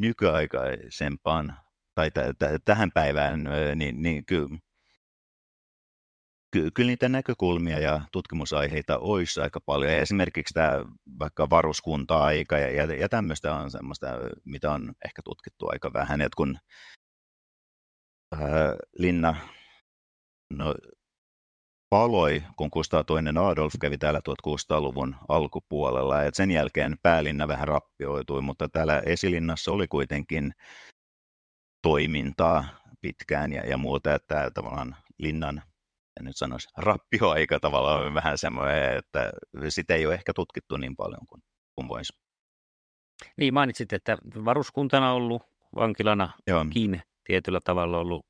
[0.00, 1.56] nykyaikaisempaan
[1.94, 3.44] tai t- t- tähän päivään,
[3.74, 4.48] niin, niin kyllä
[6.50, 9.92] Ky- kyllä niitä näkökulmia ja tutkimusaiheita olisi aika paljon.
[9.92, 10.72] Esimerkiksi tämä
[11.18, 14.06] vaikka varuskunta-aika ja, ja, ja tämmöistä on semmoista,
[14.44, 16.20] mitä on ehkä tutkittu aika vähän.
[16.20, 16.58] että kun
[18.32, 19.36] ää, Linna
[20.50, 20.74] no,
[21.90, 26.22] paloi, kun Kustaa toinen Adolf kävi täällä 1600-luvun alkupuolella.
[26.22, 30.52] Et sen jälkeen päälinna vähän rappioitui, mutta täällä esilinnassa oli kuitenkin
[31.82, 32.64] toimintaa
[33.00, 35.62] pitkään ja, ja muuta, että tavallaan linnan
[36.18, 39.30] en nyt sanoisi, rappioaika tavallaan on vähän semmoinen, että
[39.68, 41.42] sitä ei ole ehkä tutkittu niin paljon kuin,
[41.74, 42.12] kuin voisi.
[43.36, 45.42] Niin, mainitsit, että varuskuntana ollut,
[45.74, 46.66] vankilana Joo.
[46.72, 48.26] kiinni tietyllä tavalla ollut.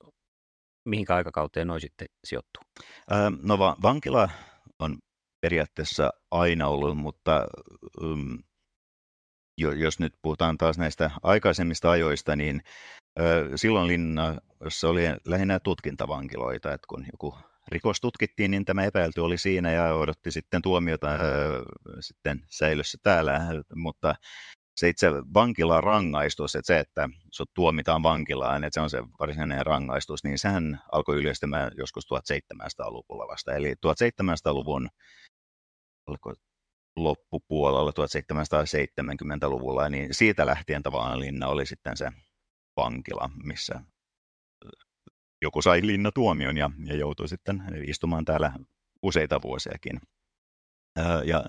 [0.85, 2.63] Mihinkä aikakauteen noin sitten sijoittuu?
[3.13, 4.29] Öö, no va- vankila
[4.79, 4.99] on
[5.41, 7.47] periaatteessa aina ollut, mutta
[8.03, 8.39] um,
[9.57, 12.61] jos nyt puhutaan taas näistä aikaisemmista ajoista, niin
[13.57, 19.73] silloin linnassa oli lähinnä tutkintavankiloita, että kun joku rikos tutkittiin, niin tämä epäilty oli siinä
[19.73, 21.21] ja odotti sitten tuomiota äh,
[22.01, 23.41] sitten säilössä täällä,
[23.75, 24.15] mutta
[24.77, 29.67] se itse vankilan rangaistus, että se, että sut tuomitaan vankilaan, että se on se varsinainen
[29.67, 33.53] rangaistus, niin sehän alkoi yleistymään joskus 1700-luvulla vasta.
[33.53, 34.89] Eli 1700-luvun
[36.97, 42.13] loppupuolella, 1770-luvulla, niin siitä lähtien tavallaan linna oli sitten se
[42.77, 43.81] vankila, missä
[45.43, 48.53] joku sai linnatuomion ja, ja joutui sitten istumaan täällä
[49.03, 50.01] useita vuosiakin.
[51.25, 51.45] Ja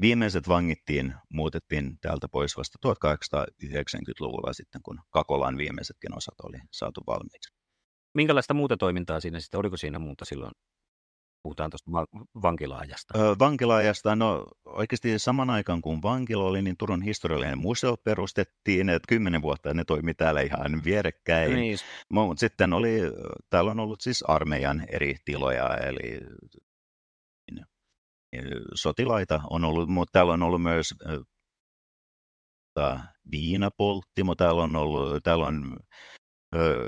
[0.00, 7.54] viimeiset vangittiin, muutettiin täältä pois vasta 1890-luvulla sitten, kun Kakolan viimeisetkin osat oli saatu valmiiksi.
[8.14, 10.52] Minkälaista muuta toimintaa siinä sitten, oliko siinä muuta silloin
[11.42, 11.90] Puhutaan tuosta
[12.42, 13.18] vankilaajasta.
[13.18, 19.06] Öö, vankilaajasta, no oikeasti saman aikaan kuin vankila oli, niin Turun historiallinen museo perustettiin, että
[19.08, 21.54] kymmenen vuotta ne toimi täällä ihan vierekkäin.
[21.54, 21.78] Niin.
[22.08, 22.98] Mutta sitten oli,
[23.50, 26.20] täällä on ollut siis armeijan eri tiloja, eli
[27.52, 27.66] niin,
[28.74, 30.94] sotilaita on ollut, mutta täällä on ollut myös
[33.30, 35.76] viinapolttimo, täällä on ollut, täällä on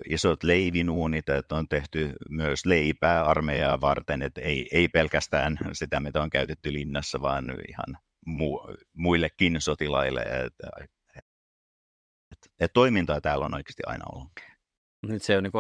[0.09, 6.23] isot leivinuunit, että on tehty myös leipää armeijaa varten, että ei, ei pelkästään sitä, mitä
[6.23, 8.61] on käytetty linnassa, vaan ihan mu,
[8.97, 10.21] muillekin sotilaille.
[10.21, 10.91] Että, et,
[12.61, 14.29] et toimintaa täällä on oikeasti aina ollut.
[15.03, 15.53] Nyt se on niin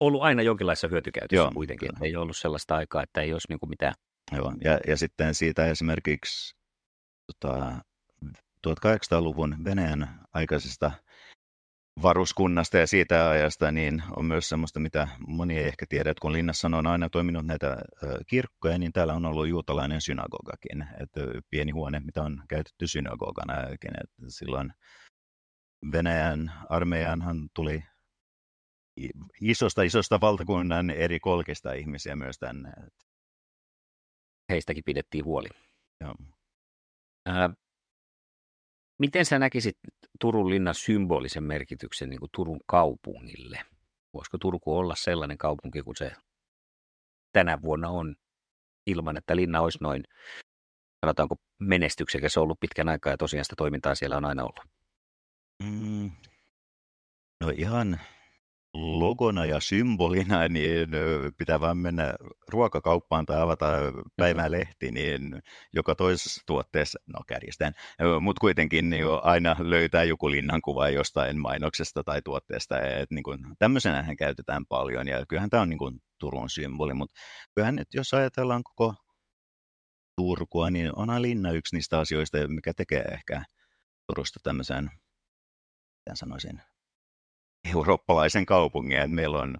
[0.00, 1.88] ollut aina jonkinlaisessa hyötykäytössä Joo, kuitenkin.
[1.88, 2.06] Kyllä.
[2.06, 3.94] Ei ollut sellaista aikaa, että ei olisi niin mitään.
[4.32, 6.56] Joo, ja, ja sitten siitä esimerkiksi
[7.26, 7.76] tota,
[8.68, 10.92] 1800-luvun Venäjän aikaisesta
[12.02, 16.32] varuskunnasta ja siitä ajasta, niin on myös semmoista, mitä moni ei ehkä tiedä, että kun
[16.32, 17.76] linnassa on aina toiminut näitä
[18.26, 21.20] kirkkoja, niin täällä on ollut juutalainen synagogakin, että
[21.50, 23.54] pieni huone, mitä on käytetty synagogana.
[23.62, 23.88] Että
[24.28, 24.72] silloin
[25.92, 27.84] Venäjän armeijanhan tuli
[29.40, 32.72] isosta isosta valtakunnan eri kolkista ihmisiä myös tänne.
[34.48, 35.48] Heistäkin pidettiin huoli.
[36.00, 36.14] Joo.
[37.26, 37.50] Ää,
[38.98, 39.78] miten sä näkisit
[40.20, 43.60] Turun linnan symbolisen merkityksen niin kuin Turun kaupungille?
[44.14, 46.12] Voisiko Turku olla sellainen kaupunki kuin se
[47.32, 48.16] tänä vuonna on,
[48.86, 50.04] ilman että linna olisi noin,
[51.04, 54.60] sanotaanko menestyksekäs ollut pitkän aikaa ja tosiaan sitä toimintaa siellä on aina ollut?
[55.62, 56.10] Mm,
[57.40, 58.00] no ihan
[58.78, 60.88] logona ja symbolina, niin
[61.38, 62.14] pitää vaan mennä
[62.48, 63.66] ruokakauppaan tai avata
[64.16, 67.72] päivälehti, niin joka toisessa tuotteessa, no kärjestään,
[68.20, 72.80] mutta kuitenkin niin aina löytää joku linnankuva jostain mainoksesta tai tuotteesta.
[72.80, 77.14] Et niin kuin, tämmöisenähän käytetään paljon ja kyllähän tämä on niin kuin Turun symboli, mutta
[77.54, 78.94] kyllähän nyt jos ajatellaan koko
[80.16, 83.44] Turkua, niin onhan linna yksi niistä asioista, mikä tekee ehkä
[84.06, 84.90] Turusta tämmöisen,
[85.98, 86.62] miten sanoisin,
[87.74, 88.98] eurooppalaisen kaupungin.
[88.98, 89.56] Et meillä on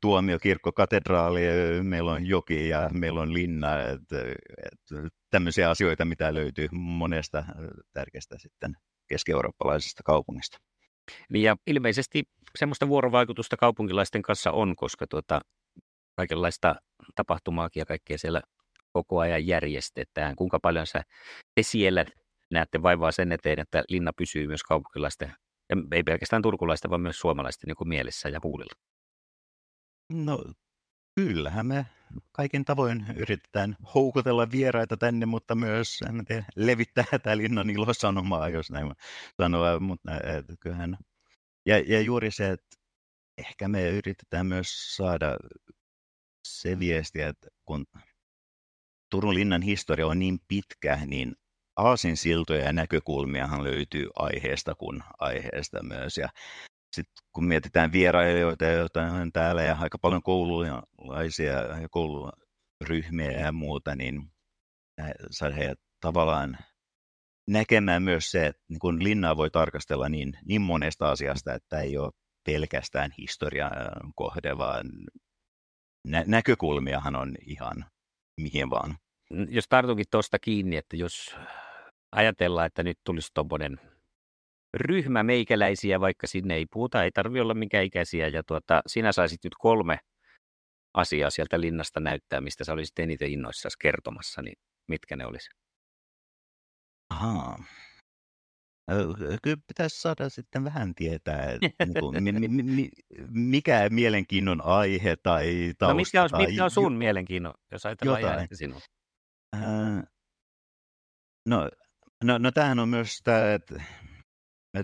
[0.00, 1.40] tuomiokirkko, katedraali,
[1.82, 3.80] meillä on joki ja meillä on linna.
[3.80, 7.44] Et, et, tämmöisiä asioita, mitä löytyy monesta
[7.92, 8.76] tärkeästä sitten
[9.08, 10.58] keski-eurooppalaisesta kaupungista.
[11.28, 12.24] Niin ja ilmeisesti
[12.58, 15.40] semmoista vuorovaikutusta kaupunkilaisten kanssa on, koska tuota,
[16.16, 16.74] kaikenlaista
[17.14, 18.42] tapahtumaakin ja kaikkea siellä
[18.92, 20.36] koko ajan järjestetään.
[20.36, 21.02] Kuinka paljon sä
[21.54, 22.04] te siellä
[22.50, 25.34] näette vaivaa sen eteen, että linna pysyy myös kaupunkilaisten,
[25.70, 28.80] ja ei pelkästään turkulaisten, vaan myös suomalaisten niin mielessä ja huulilla?
[30.12, 30.44] No
[31.14, 31.86] kyllähän me
[32.32, 38.92] kaiken tavoin yritetään houkutella vieraita tänne, mutta myös tiedä, levittää tätä linnan ilosanomaa, jos näin
[39.40, 39.80] sanoa.
[39.80, 40.98] Mutta et, kyllähän,
[41.66, 42.76] ja, ja juuri se, että
[43.38, 45.36] ehkä me yritetään myös saada
[46.48, 47.86] se viesti, että kun
[49.10, 51.36] Turun linnan historia on niin pitkä, niin
[51.76, 56.18] aasinsiltoja ja näkökulmiahan löytyy aiheesta kuin aiheesta myös.
[56.18, 56.28] Ja
[56.96, 63.96] sitten kun mietitään vierailijoita, joita on täällä ja aika paljon koululaisia ja kouluryhmiä ja muuta,
[63.96, 64.30] niin
[65.30, 66.58] saada heidät tavallaan
[67.48, 71.98] näkemään myös se, että niin kun linnaa voi tarkastella niin, niin monesta asiasta, että ei
[71.98, 72.12] ole
[72.46, 73.72] pelkästään historian
[74.14, 74.86] kohde, vaan
[76.06, 77.84] nä- näkökulmiahan on ihan
[78.40, 78.98] mihin vaan.
[79.48, 81.36] Jos tartunkin tuosta kiinni, että jos
[82.12, 83.80] ajatellaan, että nyt tulisi tuommoinen
[84.74, 89.44] ryhmä meikäläisiä, vaikka sinne ei puhuta, ei tarvi olla mikä ikäisiä, ja tuota, sinä saisit
[89.44, 89.98] nyt kolme
[90.94, 94.56] asiaa sieltä linnasta näyttää, mistä sä olisit eniten innoissasi kertomassa, niin
[94.88, 95.50] mitkä ne olisi?
[97.10, 97.64] Ahaa.
[99.42, 102.90] Kyllä pitäisi saada sitten vähän tietää, että niin
[103.30, 105.92] mikä mielenkiinnon aihe tai tausta.
[105.92, 108.48] No mitkä on, tai mitkä on sun mielenkiinnon, jos ajatellaan jotain.
[108.52, 108.80] sinun?
[109.56, 110.02] Äh,
[111.46, 111.68] no,
[112.24, 113.82] no, no tämähän on myös tämä, että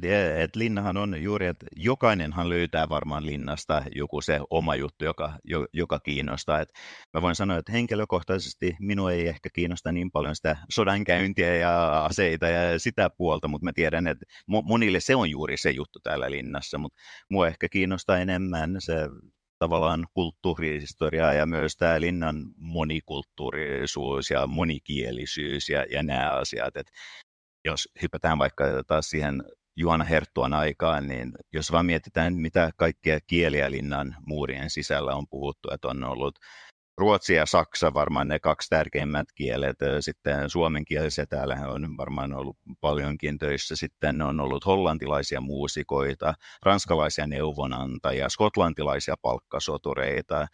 [0.00, 5.38] tiedän, että linnahan on juuri, että jokainenhan löytää varmaan linnasta joku se oma juttu, joka,
[5.72, 6.60] joka kiinnostaa.
[6.60, 6.68] Et
[7.14, 12.46] mä voin sanoa, että henkilökohtaisesti minua ei ehkä kiinnosta niin paljon sitä sodankäyntiä ja aseita
[12.46, 16.78] ja sitä puolta, mutta mä tiedän, että monille se on juuri se juttu täällä linnassa,
[16.78, 16.98] mutta
[17.30, 18.94] mua ehkä kiinnostaa enemmän se
[19.58, 26.76] tavallaan kulttuurihistoria ja myös tämä linnan monikulttuurisuus ja monikielisyys ja, ja nämä asiat.
[26.76, 26.86] Et
[27.64, 29.42] jos hypätään vaikka taas siihen
[29.76, 35.68] Juana Herttuan aikaan, niin jos vaan mietitään, mitä kaikkia kieliä linnan muurien sisällä on puhuttu,
[35.74, 36.38] että on ollut
[36.98, 39.76] Ruotsi ja Saksa varmaan ne kaksi tärkeimmät kielet.
[40.00, 43.76] Sitten suomenkielisiä täällä on varmaan ollut paljonkin töissä.
[43.76, 50.46] Sitten on ollut hollantilaisia muusikoita, ranskalaisia neuvonantajia, skotlantilaisia palkkasotureita.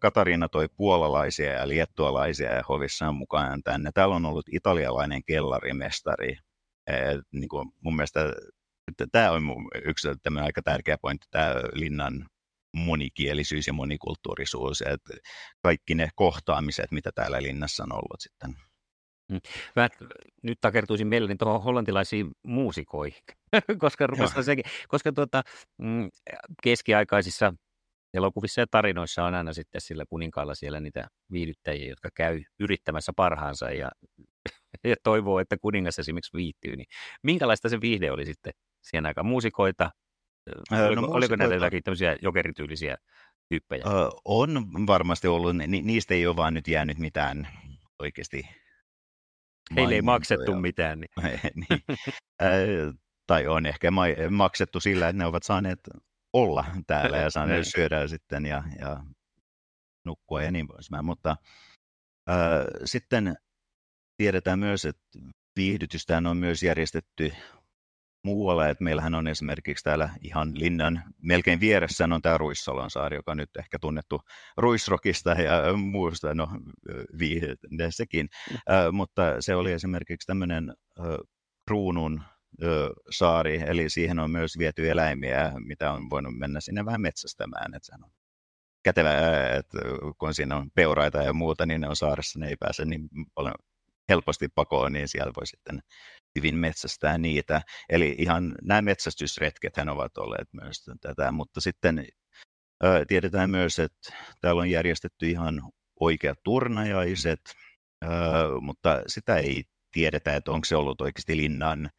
[0.00, 3.90] Katariina toi puolalaisia ja liettualaisia ja hovissaan mukaan tänne.
[3.94, 6.36] Täällä on ollut italialainen kellarimestari,
[7.32, 8.20] niin kuin mun mielestä
[9.12, 9.42] tämä on
[9.84, 10.08] yksi
[10.42, 12.26] aika tärkeä pointti, tämä linnan
[12.78, 15.14] monikielisyys ja monikulttuurisuus, että
[15.62, 18.54] kaikki ne kohtaamiset, mitä täällä linnassa on ollut sitten.
[19.32, 19.40] Mm.
[19.76, 19.88] Mä
[20.42, 23.22] nyt takertuisin mielelläni tuohon hollantilaisiin muusikoihin,
[23.82, 24.06] koska,
[24.42, 25.42] sekin, koska tuota,
[25.78, 26.08] mm,
[26.62, 27.54] keskiaikaisissa
[28.14, 33.70] elokuvissa ja tarinoissa on aina sitten sillä kuninkaalla siellä niitä viihdyttäjiä, jotka käy yrittämässä parhaansa
[33.70, 33.90] ja
[34.84, 36.86] ja toivoo, että kuningas esimerkiksi viihtyy, niin
[37.22, 38.52] minkälaista se viihde oli sitten
[38.82, 39.26] siihen aikaan?
[39.26, 39.90] Muusikoita?
[40.72, 42.96] Öö, oliko, no, oliko näitä jotakin tämmöisiä jokerityylisiä
[43.48, 43.84] tyyppejä?
[43.86, 45.56] Öö, on varmasti ollut.
[45.56, 47.48] Ni, niistä ei ole vaan nyt jäänyt mitään
[47.98, 48.48] oikeasti
[49.76, 51.00] Heille ei maksettu mitään.
[51.00, 51.10] Niin.
[51.70, 51.82] niin.
[52.42, 52.94] äh,
[53.26, 55.80] tai on ehkä ma- maksettu sillä, että ne ovat saaneet
[56.32, 57.72] olla täällä ja saaneet niin.
[57.72, 59.04] syödä sitten ja, ja
[60.04, 61.04] nukkua ja niin poispäin.
[61.04, 61.36] Mutta
[62.30, 62.36] äh,
[62.84, 63.36] sitten
[64.16, 65.18] tiedetään myös, että
[65.56, 67.32] viihdytystä on myös järjestetty
[68.24, 73.30] muualla, että meillähän on esimerkiksi täällä ihan linnan melkein vieressä on tämä Ruissalon saari, joka
[73.30, 74.20] on nyt ehkä tunnettu
[74.56, 76.48] Ruisrokista ja muusta, no
[77.18, 78.56] viihdesekin, mm.
[78.56, 81.28] uh, mutta se oli esimerkiksi tämmöinen uh,
[81.66, 82.22] kruunun
[83.10, 87.86] saari, eli siihen on myös viety eläimiä, mitä on voinut mennä sinne vähän metsästämään, että
[87.86, 88.10] sehän on
[88.84, 89.10] kätevä,
[89.56, 89.78] että
[90.18, 93.54] kun siinä on peuraita ja muuta, niin ne on saaressa, ne ei pääse niin paljon
[94.08, 95.80] helposti pakoon, niin siellä voi sitten
[96.38, 97.62] hyvin metsästää niitä.
[97.88, 102.06] Eli ihan nämä metsästysretkethän ovat olleet myös tätä, mutta sitten
[102.82, 105.62] ää, tiedetään myös, että täällä on järjestetty ihan
[106.00, 107.40] oikeat turnajaiset,
[108.02, 108.10] ää,
[108.60, 111.90] mutta sitä ei tiedetä, että onko se ollut oikeasti linnan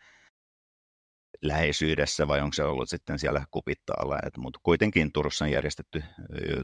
[1.42, 4.20] läheisyydessä vai onko se ollut sitten siellä kupittaalla.
[4.38, 6.04] Mutta kuitenkin Turussa on järjestetty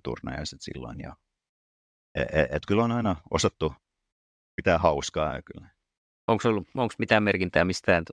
[0.04, 1.00] turnajaiset silloin.
[1.00, 1.16] Ja,
[2.16, 3.74] et, e, et kyllä on aina osattu
[4.56, 5.42] pitää hauskaa.
[5.42, 5.75] Kyllä.
[6.28, 8.04] Onko ollut onko mitään merkintää mistään,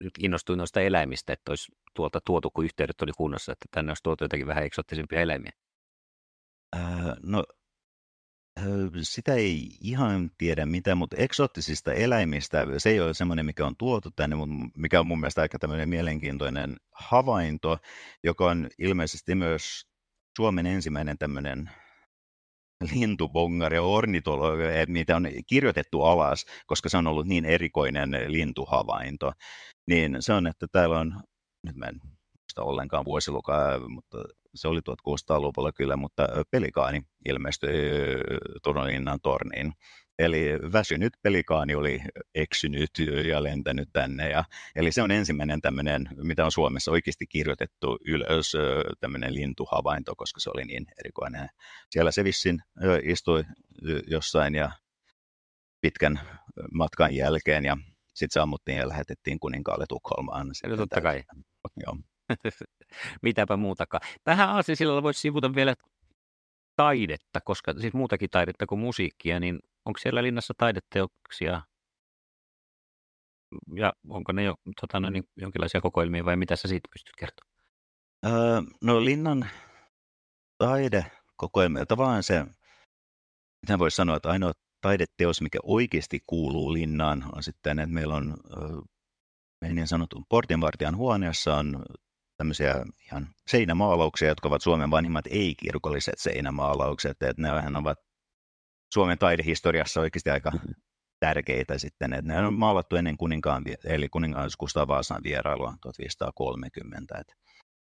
[0.00, 4.02] nyt innostuin noista eläimistä, että olisi tuolta tuotu, kun yhteydet oli kunnossa, että tänne olisi
[4.02, 5.52] tuotu jotakin vähän eksottisempia eläimiä?
[6.76, 7.44] Äh, no
[9.02, 14.10] sitä ei ihan tiedä mitä, mutta eksoottisista eläimistä, se ei ole semmoinen, mikä on tuotu
[14.16, 17.78] tänne, mutta mikä on mun mielestä aika tämmöinen mielenkiintoinen havainto,
[18.24, 19.86] joka on ilmeisesti myös
[20.36, 21.70] Suomen ensimmäinen tämmöinen
[22.92, 29.32] lintubongari ja ornitologi, mitä on kirjoitettu alas, koska se on ollut niin erikoinen lintuhavainto,
[29.86, 31.20] niin se on, että täällä on,
[31.62, 32.00] nyt mä en
[32.38, 34.18] muista ollenkaan vuosilukaa, mutta
[34.54, 37.72] se oli 1600-luvulla kyllä, mutta pelikaani ilmestyi
[38.62, 39.72] Turunlinnan torniin.
[40.18, 42.00] Eli väsynyt pelikaani oli
[42.34, 42.90] eksynyt
[43.28, 44.30] ja lentänyt tänne.
[44.30, 44.44] Ja,
[44.76, 48.52] eli se on ensimmäinen tämmöinen, mitä on Suomessa oikeasti kirjoitettu ylös,
[49.00, 51.48] tämmöinen lintuhavainto, koska se oli niin erikoinen.
[51.90, 52.62] Siellä se vissin
[53.02, 53.44] istui
[54.06, 54.70] jossain ja
[55.80, 56.20] pitkän
[56.72, 57.76] matkan jälkeen ja
[58.14, 60.50] sitten se ammuttiin ja lähetettiin kuninkaalle Tukholmaan.
[60.64, 61.22] Eli totta kai.
[61.76, 61.96] Joo.
[63.22, 64.00] Mitäpä muutakaan.
[64.24, 65.74] Tähän aasinsillalla voisi sivuta vielä
[66.76, 71.62] taidetta, koska siis muutakin taidetta kuin musiikkia, niin onko siellä linnassa taideteoksia
[73.76, 77.54] ja onko ne jo tota, no, niin, jonkinlaisia kokoelmia vai mitä sä siitä pystyt kertomaan?
[78.26, 79.50] Öö, no linnan
[80.58, 82.44] taidekokoelmia, tavallaan se,
[83.62, 88.36] mitä voisi sanoa, että ainoa taideteos, mikä oikeasti kuuluu linnaan, on sitten, että meillä on
[89.72, 91.84] niin sanotun portinvartijan huoneessa on
[92.36, 92.74] tämmöisiä
[93.06, 97.22] ihan seinämaalauksia, jotka ovat Suomen vanhimmat ei-kirkolliset seinämaalaukset.
[97.22, 97.98] Että ne ovat
[98.94, 100.52] Suomen taidehistoriassa oikeasti aika
[101.20, 102.12] tärkeitä sitten.
[102.12, 107.18] Että ne on maalattu ennen kuninkaan, eli kuningas Gustav Vaasan vierailua 1530.
[107.20, 107.34] Että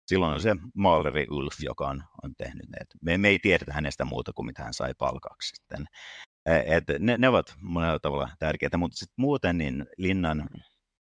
[0.06, 2.78] silloin on se maaleri Ulf, joka on, on tehnyt ne.
[3.02, 5.86] Me, me ei tiedetä hänestä muuta kuin mitä hän sai palkaksi sitten.
[6.66, 10.48] Et ne, ne ovat monella tavalla tärkeitä, mutta sitten muuten niin linnan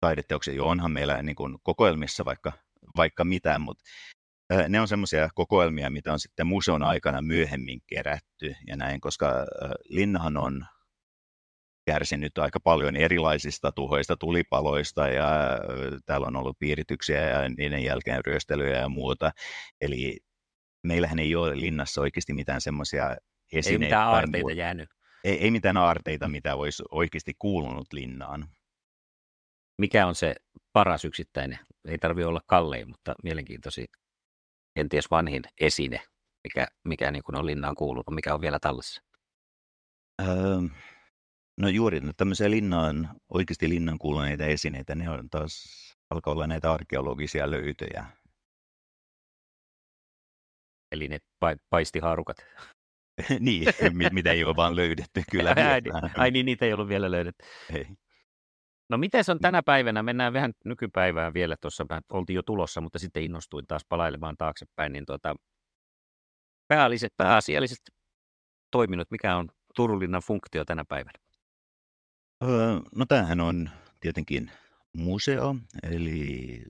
[0.00, 2.52] taideteoksia, jo onhan meillä niin kuin kokoelmissa vaikka
[2.96, 3.84] vaikka mitä, mutta
[4.68, 9.32] ne on semmoisia kokoelmia, mitä on sitten museon aikana myöhemmin kerätty ja näin, koska
[9.88, 10.66] linnahan on
[11.86, 15.28] kärsinyt aika paljon erilaisista tuhoista, tulipaloista ja
[16.06, 19.30] täällä on ollut piirityksiä ja niiden jälkeen ryöstelyjä ja muuta.
[19.80, 20.20] Eli
[20.82, 23.16] meillähän ei ole linnassa oikeasti mitään semmoisia
[23.52, 23.84] esineitä.
[23.84, 24.90] Ei mitään aarteita jäänyt.
[25.24, 28.48] Ei, ei mitään aarteita, mitä olisi oikeasti kuulunut linnaan.
[29.78, 30.34] Mikä on se
[30.72, 33.86] paras yksittäinen, ei tarvi olla kallein, mutta mielenkiintoisin,
[34.76, 36.00] kenties vanhin esine,
[36.44, 39.02] mikä, mikä niin kuin on linnaan kuulunut, mikä on vielä tallessa?
[40.22, 40.60] Öö,
[41.60, 45.54] no juuri no tämmöisiä linnaan, oikeasti linnan kuuluneita esineitä, ne on taas,
[46.10, 48.06] alkaa olla näitä arkeologisia löytöjä.
[50.92, 52.36] Eli ne pa- paistihaarukat.
[53.40, 53.66] niin,
[54.12, 55.50] mitä ei ole vaan löydetty kyllä.
[55.72, 55.82] ai,
[56.16, 57.44] ai niin, niitä ei ollut vielä löydetty.
[57.72, 57.86] Ei.
[58.88, 60.02] No miten se on tänä päivänä?
[60.02, 61.86] Mennään vähän nykypäivään vielä tuossa.
[62.12, 64.92] Oltiin jo tulossa, mutta sitten innostuin taas palailemaan taaksepäin.
[64.92, 65.34] Niin tuota,
[66.68, 67.78] päälliset, pääasialliset
[68.70, 71.18] toiminnot, mikä on Turunlinnan funktio tänä päivänä?
[72.44, 73.70] Öö, no tämähän on
[74.00, 74.50] tietenkin
[74.96, 76.62] museo, eli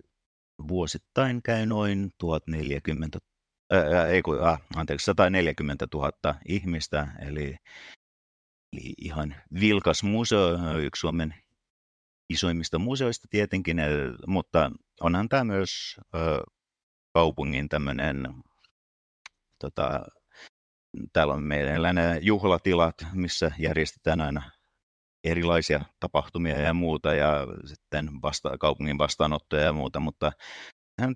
[0.69, 3.19] vuosittain käy noin 1040,
[3.73, 7.57] ää, ei kun, äh, anteeksi, 140 000 ihmistä, eli,
[8.73, 11.35] eli ihan vilkas museo, yksi Suomen
[12.29, 13.77] isoimmista museoista tietenkin,
[14.27, 14.71] mutta
[15.01, 15.97] onhan tämä myös
[17.15, 18.29] kaupungin tämmöinen,
[19.59, 20.05] tota,
[21.13, 24.51] täällä on meillä nämä juhlatilat, missä järjestetään aina
[25.25, 30.33] erilaisia tapahtumia ja muuta ja sitten vasta, kaupungin vastaanottoja ja muuta, mutta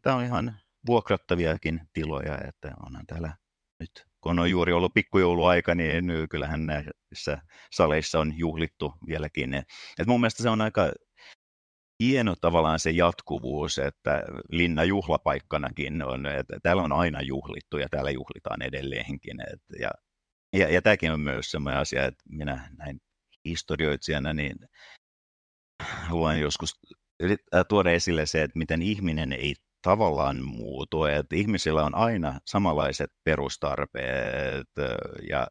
[0.03, 3.37] tämä on ihan vuokrattaviakin tiloja, että onhan täällä
[3.81, 7.43] nyt kun on juuri ollut pikkujouluaika, niin kyllähän näissä
[7.73, 9.55] saleissa on juhlittu vieläkin.
[9.99, 10.93] Et mun mielestä se on aika
[12.01, 18.11] hieno tavallaan se jatkuvuus, että linna juhlapaikkanakin on, että täällä on aina juhlittu ja täällä
[18.11, 19.41] juhlitaan edelleenkin.
[19.53, 19.91] Et, ja,
[20.53, 23.01] ja, ja tämäkin on myös sellainen asia, että minä näin
[23.45, 24.57] historioitsijana, niin
[25.83, 26.81] haluan joskus
[27.69, 34.67] tuoda esille se, että miten ihminen ei tavallaan muutu, että ihmisillä on aina samanlaiset perustarpeet
[35.29, 35.47] ja,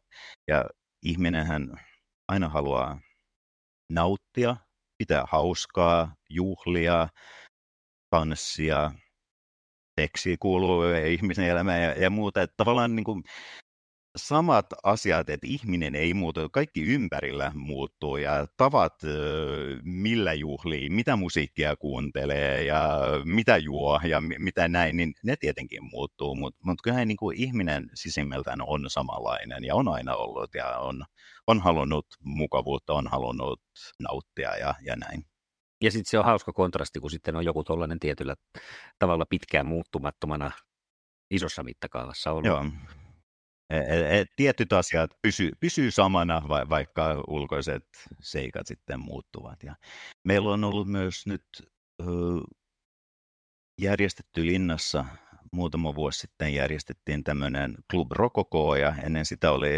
[0.47, 0.65] ja
[1.03, 1.67] ihminenhän
[2.27, 2.99] aina haluaa
[3.89, 4.55] nauttia
[4.97, 7.07] pitää hauskaa, juhlia,
[8.09, 8.91] tanssia,
[10.01, 12.41] seksi kuuluu ihmisen elämään ja, ja muuta.
[12.41, 13.23] Että tavallaan niin kuin,
[14.15, 18.93] samat asiat, että ihminen ei muutu, kaikki ympärillä muuttuu ja tavat,
[19.83, 26.35] millä juhlii, mitä musiikkia kuuntelee ja mitä juo ja mitä näin, niin ne tietenkin muuttuu,
[26.35, 31.03] mutta mut kyllähän niin kuin ihminen sisimmältään on samanlainen ja on aina ollut ja on,
[31.47, 33.61] on halunnut mukavuutta, on halunnut
[33.99, 35.25] nauttia ja, ja näin.
[35.81, 38.35] Ja sitten se on hauska kontrasti, kun sitten on joku tuollainen tietyllä
[38.99, 40.51] tavalla pitkään muuttumattomana
[41.31, 42.45] isossa mittakaavassa ollut.
[42.45, 42.65] Joo.
[43.69, 47.85] Et, et, tietyt asiat pysyy, pysyy samana, va, vaikka ulkoiset
[48.21, 49.63] seikat sitten muuttuvat.
[49.63, 49.75] Ja
[50.23, 51.45] meillä on ollut myös nyt
[53.81, 55.05] järjestetty linnassa
[55.51, 59.69] muutama vuosi sitten järjestettiin tämmöinen Club Rococo ja ennen sitä oli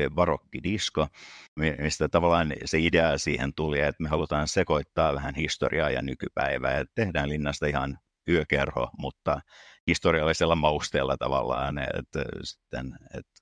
[0.64, 1.08] Disco,
[1.56, 6.86] mistä tavallaan se idea siihen tuli, että me halutaan sekoittaa vähän historiaa ja nykypäivää ja
[6.96, 7.98] tehdään linnasta ihan
[8.30, 9.42] yökerho, mutta
[9.88, 13.41] historiallisella mausteella tavallaan, että, sitten, että,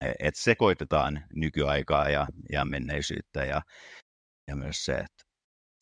[0.00, 3.62] että sekoitetaan nykyaikaa ja, ja menneisyyttä ja,
[4.48, 5.24] ja myös se, että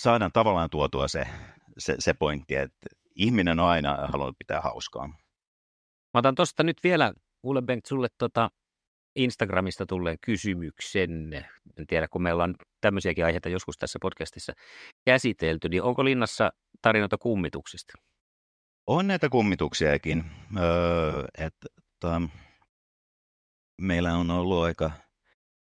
[0.03, 1.27] saadaan tavallaan tuotua se,
[1.79, 5.07] se, se pointti, että ihminen on aina halunnut pitää hauskaa.
[6.15, 7.13] Mä otan tuosta nyt vielä,
[7.43, 8.51] kuule Bengt, sulle tota
[9.17, 11.35] Instagramista tulleen kysymyksen.
[11.79, 14.53] En tiedä, kun meillä on tämmöisiäkin aiheita joskus tässä podcastissa
[15.05, 16.53] käsitelty, niin onko linnassa
[16.83, 17.93] tarinoita kummituksista?
[18.87, 20.25] On näitä kummituksiakin.
[20.59, 21.67] Öö, että,
[22.01, 22.23] tota,
[23.81, 24.91] meillä on ollut aika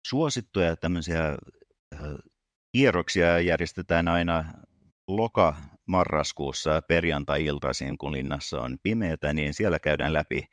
[0.07, 1.37] suosittuja tämmöisiä
[2.73, 4.45] kierroksia järjestetään aina
[5.09, 10.47] loka-marraskuussa perjantai-iltaisin, kun linnassa on pimeätä, niin siellä käydään läpi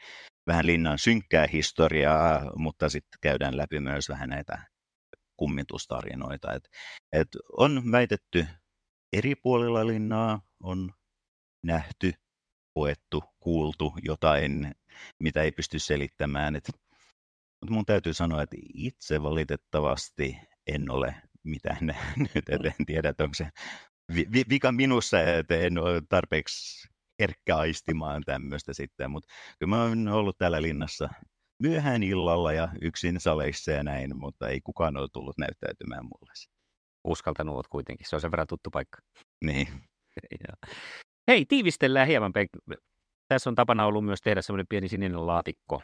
[0.47, 4.68] vähän linnan synkkää historiaa, mutta sitten käydään läpi myös vähän näitä
[5.38, 6.54] kummitustarinoita.
[6.54, 6.70] Et,
[7.12, 7.28] et
[7.58, 8.47] on väitetty
[9.14, 10.93] eri puolilla linnaa, on
[11.66, 12.14] nähty,
[12.74, 14.76] koettu, kuultu jotain,
[15.20, 16.56] mitä ei pysty selittämään.
[16.56, 16.70] Et,
[17.62, 20.38] mutta mun täytyy sanoa, että itse valitettavasti
[20.68, 23.49] en ole mitään nähnyt, et en tiedä, että onko se
[24.16, 26.88] vi, vika minussa, että en ole tarpeeksi
[27.20, 31.10] herkkä aistimaan tämmöistä sitten, mutta kyllä mä oon ollut täällä linnassa
[31.60, 36.34] myöhään illalla ja yksin saleissa ja näin, mutta ei kukaan ole tullut näyttäytymään mulle.
[37.03, 38.97] Uskaltanut oot kuitenkin, se on sen verran tuttu paikka.
[39.45, 39.68] Niin.
[41.28, 42.34] Hei, tiivistellään hieman.
[43.28, 45.82] Tässä on tapana ollut myös tehdä semmoinen pieni sininen laatikko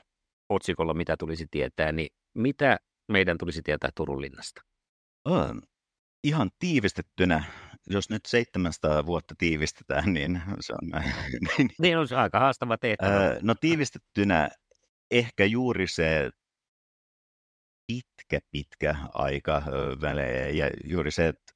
[0.49, 2.77] otsikolla, mitä tulisi tietää, niin mitä
[3.11, 4.61] meidän tulisi tietää Turun linnasta?
[5.25, 5.61] On.
[6.23, 7.43] Ihan tiivistettynä
[7.89, 11.13] jos nyt 700 vuotta tiivistetään, niin se on näin.
[11.57, 13.37] niin, niin on se aika haastava tehtävä.
[13.41, 14.49] no tiivistettynä
[15.11, 16.31] ehkä juuri se
[17.87, 19.63] pitkä, pitkä aika
[20.01, 21.53] välein ja juuri se, että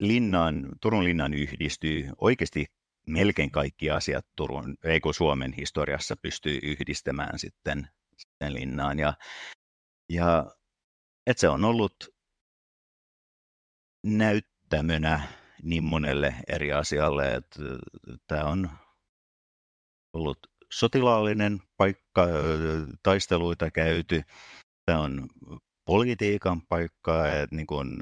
[0.00, 2.66] linnaan, Turun linnan yhdistyy oikeasti
[3.06, 7.88] melkein kaikki asiat Turun, ei kun Suomen historiassa pystyy yhdistämään sitten
[8.48, 8.98] linnaan.
[8.98, 9.14] Ja,
[10.08, 10.56] ja
[11.26, 11.94] että se on ollut
[14.06, 15.28] näyttämönä
[15.62, 17.60] niin monelle eri asialle, että
[18.26, 18.70] tämä on
[20.12, 20.38] ollut
[20.72, 22.26] sotilaallinen paikka,
[23.02, 24.22] taisteluita käyty,
[24.86, 25.28] tämä on
[25.84, 27.96] politiikan paikka, että niin kuin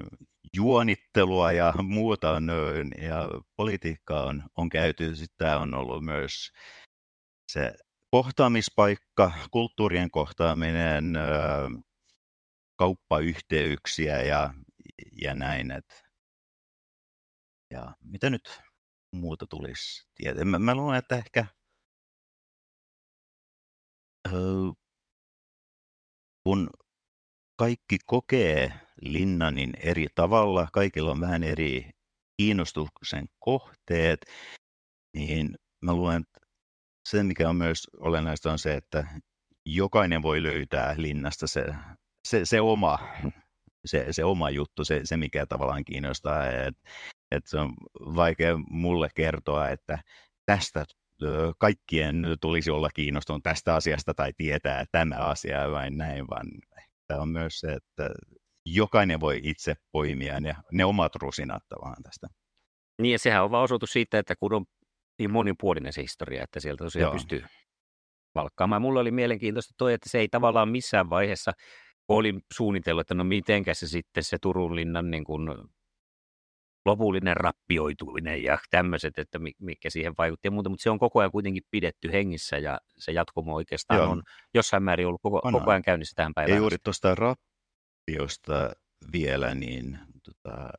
[0.57, 2.49] juonittelua ja muuta on,
[3.03, 5.17] ja politiikkaa on, on käyty.
[5.17, 6.53] Sitten tämä on ollut myös
[7.53, 7.75] se
[8.11, 11.05] kohtaamispaikka, kulttuurien kohtaaminen,
[12.79, 14.55] kauppayhteyksiä ja,
[15.23, 15.71] ja näin.
[15.71, 15.95] Että
[17.71, 18.61] ja mitä nyt
[19.13, 20.09] muuta tulisi?
[20.45, 21.47] Mä, mä luulen, että ehkä
[26.45, 26.71] kun
[27.59, 31.91] kaikki kokee Linnanin eri tavalla, kaikilla on vähän eri
[32.37, 34.21] kiinnostuksen kohteet,
[35.17, 35.55] niin
[35.85, 36.48] mä luulen, että
[37.11, 39.07] se mikä on myös olennaista on se, että
[39.67, 41.65] jokainen voi löytää linnasta se,
[42.29, 42.99] se, se oma
[43.85, 46.47] se, se oma juttu, se, se mikä tavallaan kiinnostaa.
[46.47, 46.77] Et,
[47.31, 49.99] et se on vaikea mulle kertoa, että
[50.47, 50.85] tästä
[51.59, 56.47] kaikkien tulisi olla kiinnostunut tästä asiasta tai tietää tämä asia vai näin, vaan
[57.07, 58.11] tämä on myös se, että
[58.67, 62.29] jokainen voi itse poimia ne, ne omat rusinat tavallaan tästä.
[63.03, 64.65] Niin ja sehän on vaan osoitus siitä, että kun on
[65.19, 67.13] niin monipuolinen se historia, että sieltä tosiaan Joo.
[67.13, 67.45] pystyy
[68.35, 68.83] valkkaamaan.
[68.83, 71.53] Mulla oli mielenkiintoista toi, että se ei tavallaan missään vaiheessa
[72.09, 75.49] oli suunnitellut, että no mitenkä se sitten se Turun linnan niin kuin
[76.87, 81.31] lopullinen rappioituminen ja tämmöiset, että mikä siihen vaikutti ja muuta, mutta se on koko ajan
[81.31, 84.11] kuitenkin pidetty hengissä ja se jatkumo oikeastaan Joo.
[84.11, 84.23] on
[84.55, 86.57] jossain määrin ollut koko, koko ajan käynnissä tähän päivään.
[86.57, 88.71] Ja juuri tuosta rappiosta
[89.13, 90.71] vielä, niin tota,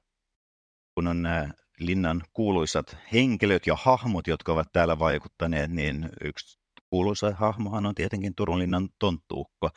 [0.95, 1.49] kun on nämä
[1.79, 6.59] linnan kuuluisat henkilöt ja hahmot, jotka ovat täällä vaikuttaneet, niin yksi
[6.89, 9.69] kuuluisa hahmohan on tietenkin Turun linnan tonttuukko.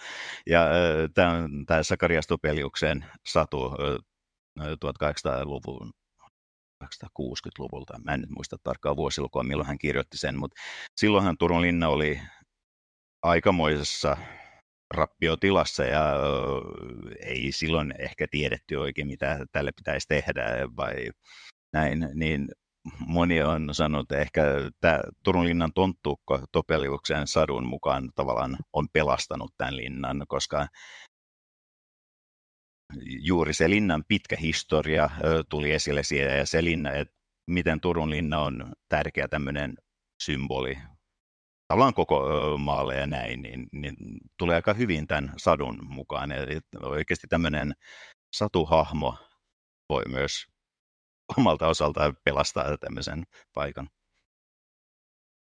[0.46, 0.66] Ja
[1.14, 3.70] tämä Sakarias Topeliuksen satu
[4.60, 5.92] 1800-luvun
[6.84, 7.98] 1860-luvulta.
[8.04, 10.60] Mä en nyt muista tarkkaa vuosilukua, milloin hän kirjoitti sen, mutta
[10.96, 12.20] silloinhan Turun linna oli
[13.22, 14.16] aikamoisessa
[14.94, 16.14] rappiotilassa ja
[17.20, 20.42] ei silloin ehkä tiedetty oikein, mitä tälle pitäisi tehdä
[20.76, 20.94] vai
[21.72, 22.48] näin, niin
[23.06, 24.42] moni on sanonut, että ehkä
[24.80, 30.66] tämä Turun linnan tonttuukko Topeliuksen sadun mukaan tavallaan on pelastanut tämän linnan, koska
[33.20, 35.10] juuri se linnan pitkä historia
[35.48, 37.14] tuli esille siellä ja se linna, että
[37.50, 39.74] miten Turun linna on tärkeä tämmöinen
[40.22, 40.78] symboli
[41.68, 42.24] tavallaan koko
[42.58, 43.96] maalle ja näin, niin, niin
[44.38, 46.32] tulee aika hyvin tämän sadun mukaan.
[46.32, 47.72] Eli oikeasti tämmöinen
[48.32, 49.18] satuhahmo
[49.88, 50.46] voi myös
[51.36, 53.88] omalta osaltaan pelastaa tämmöisen paikan.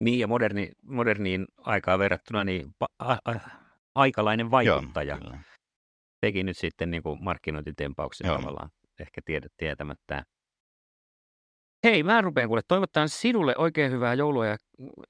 [0.04, 3.50] Niin, ja moderni, moderniin aikaan verrattuna niin a- a-
[3.96, 5.38] aikalainen vaikuttaja Joo,
[6.22, 8.38] teki nyt sitten niin kuin markkinointitempauksen Joo.
[8.38, 8.70] tavallaan
[9.00, 10.24] ehkä tiedät tietämättä.
[11.84, 14.58] Hei, mä rupean kuule toivottaa sinulle oikein hyvää joulua ja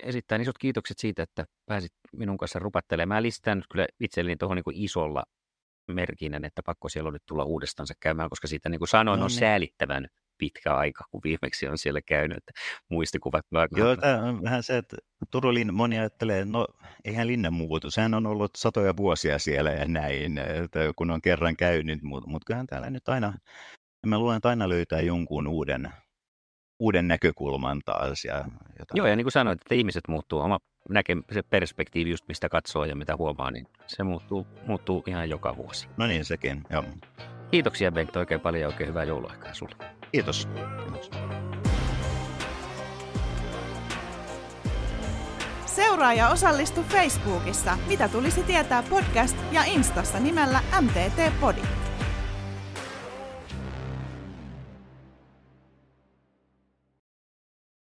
[0.03, 3.17] esittää isot kiitokset siitä, että pääsit minun kanssa rupattelemaan.
[3.17, 5.23] Mä listän kyllä itselleni tuohon niin isolla
[5.91, 9.25] merkinen, että pakko siellä on nyt tulla uudestaan käymään, koska siitä niin kuin sanoin, no,
[9.25, 9.39] on niin.
[9.39, 10.07] säälittävän
[10.37, 12.51] pitkä aika, kun viimeksi on siellä käynyt, että
[12.89, 13.45] muistikuvat.
[13.75, 14.97] Joo, tämä on vähän se, että
[15.31, 16.67] Turun linna, moni ajattelee, no
[17.05, 21.55] eihän linna muutu, sehän on ollut satoja vuosia siellä ja näin, että kun on kerran
[21.55, 23.33] käynyt, mutta mut kyllähän täällä nyt aina,
[24.05, 25.89] mä luulen, että aina löytää jonkun uuden,
[26.79, 28.25] uuden näkökulman taas.
[28.25, 28.35] Ja
[28.79, 28.97] jotain.
[28.97, 30.59] Joo, ja niin kuin sanoit, että ihmiset muuttuu, oma
[30.89, 35.57] näke, se perspektiivi just mistä katsoo ja mitä huomaa, niin se muuttuu, muuttuu ihan joka
[35.57, 35.87] vuosi.
[35.97, 36.83] No niin, sekin, joo.
[37.51, 39.96] Kiitoksia Bengt oikein paljon ja oikein hyvää jouluaikaa sulle.
[40.11, 40.47] Kiitos.
[40.83, 41.11] Kiitos.
[45.65, 51.61] Seuraa ja osallistu Facebookissa, mitä tulisi tietää podcast ja Instassa nimellä MTT Podi.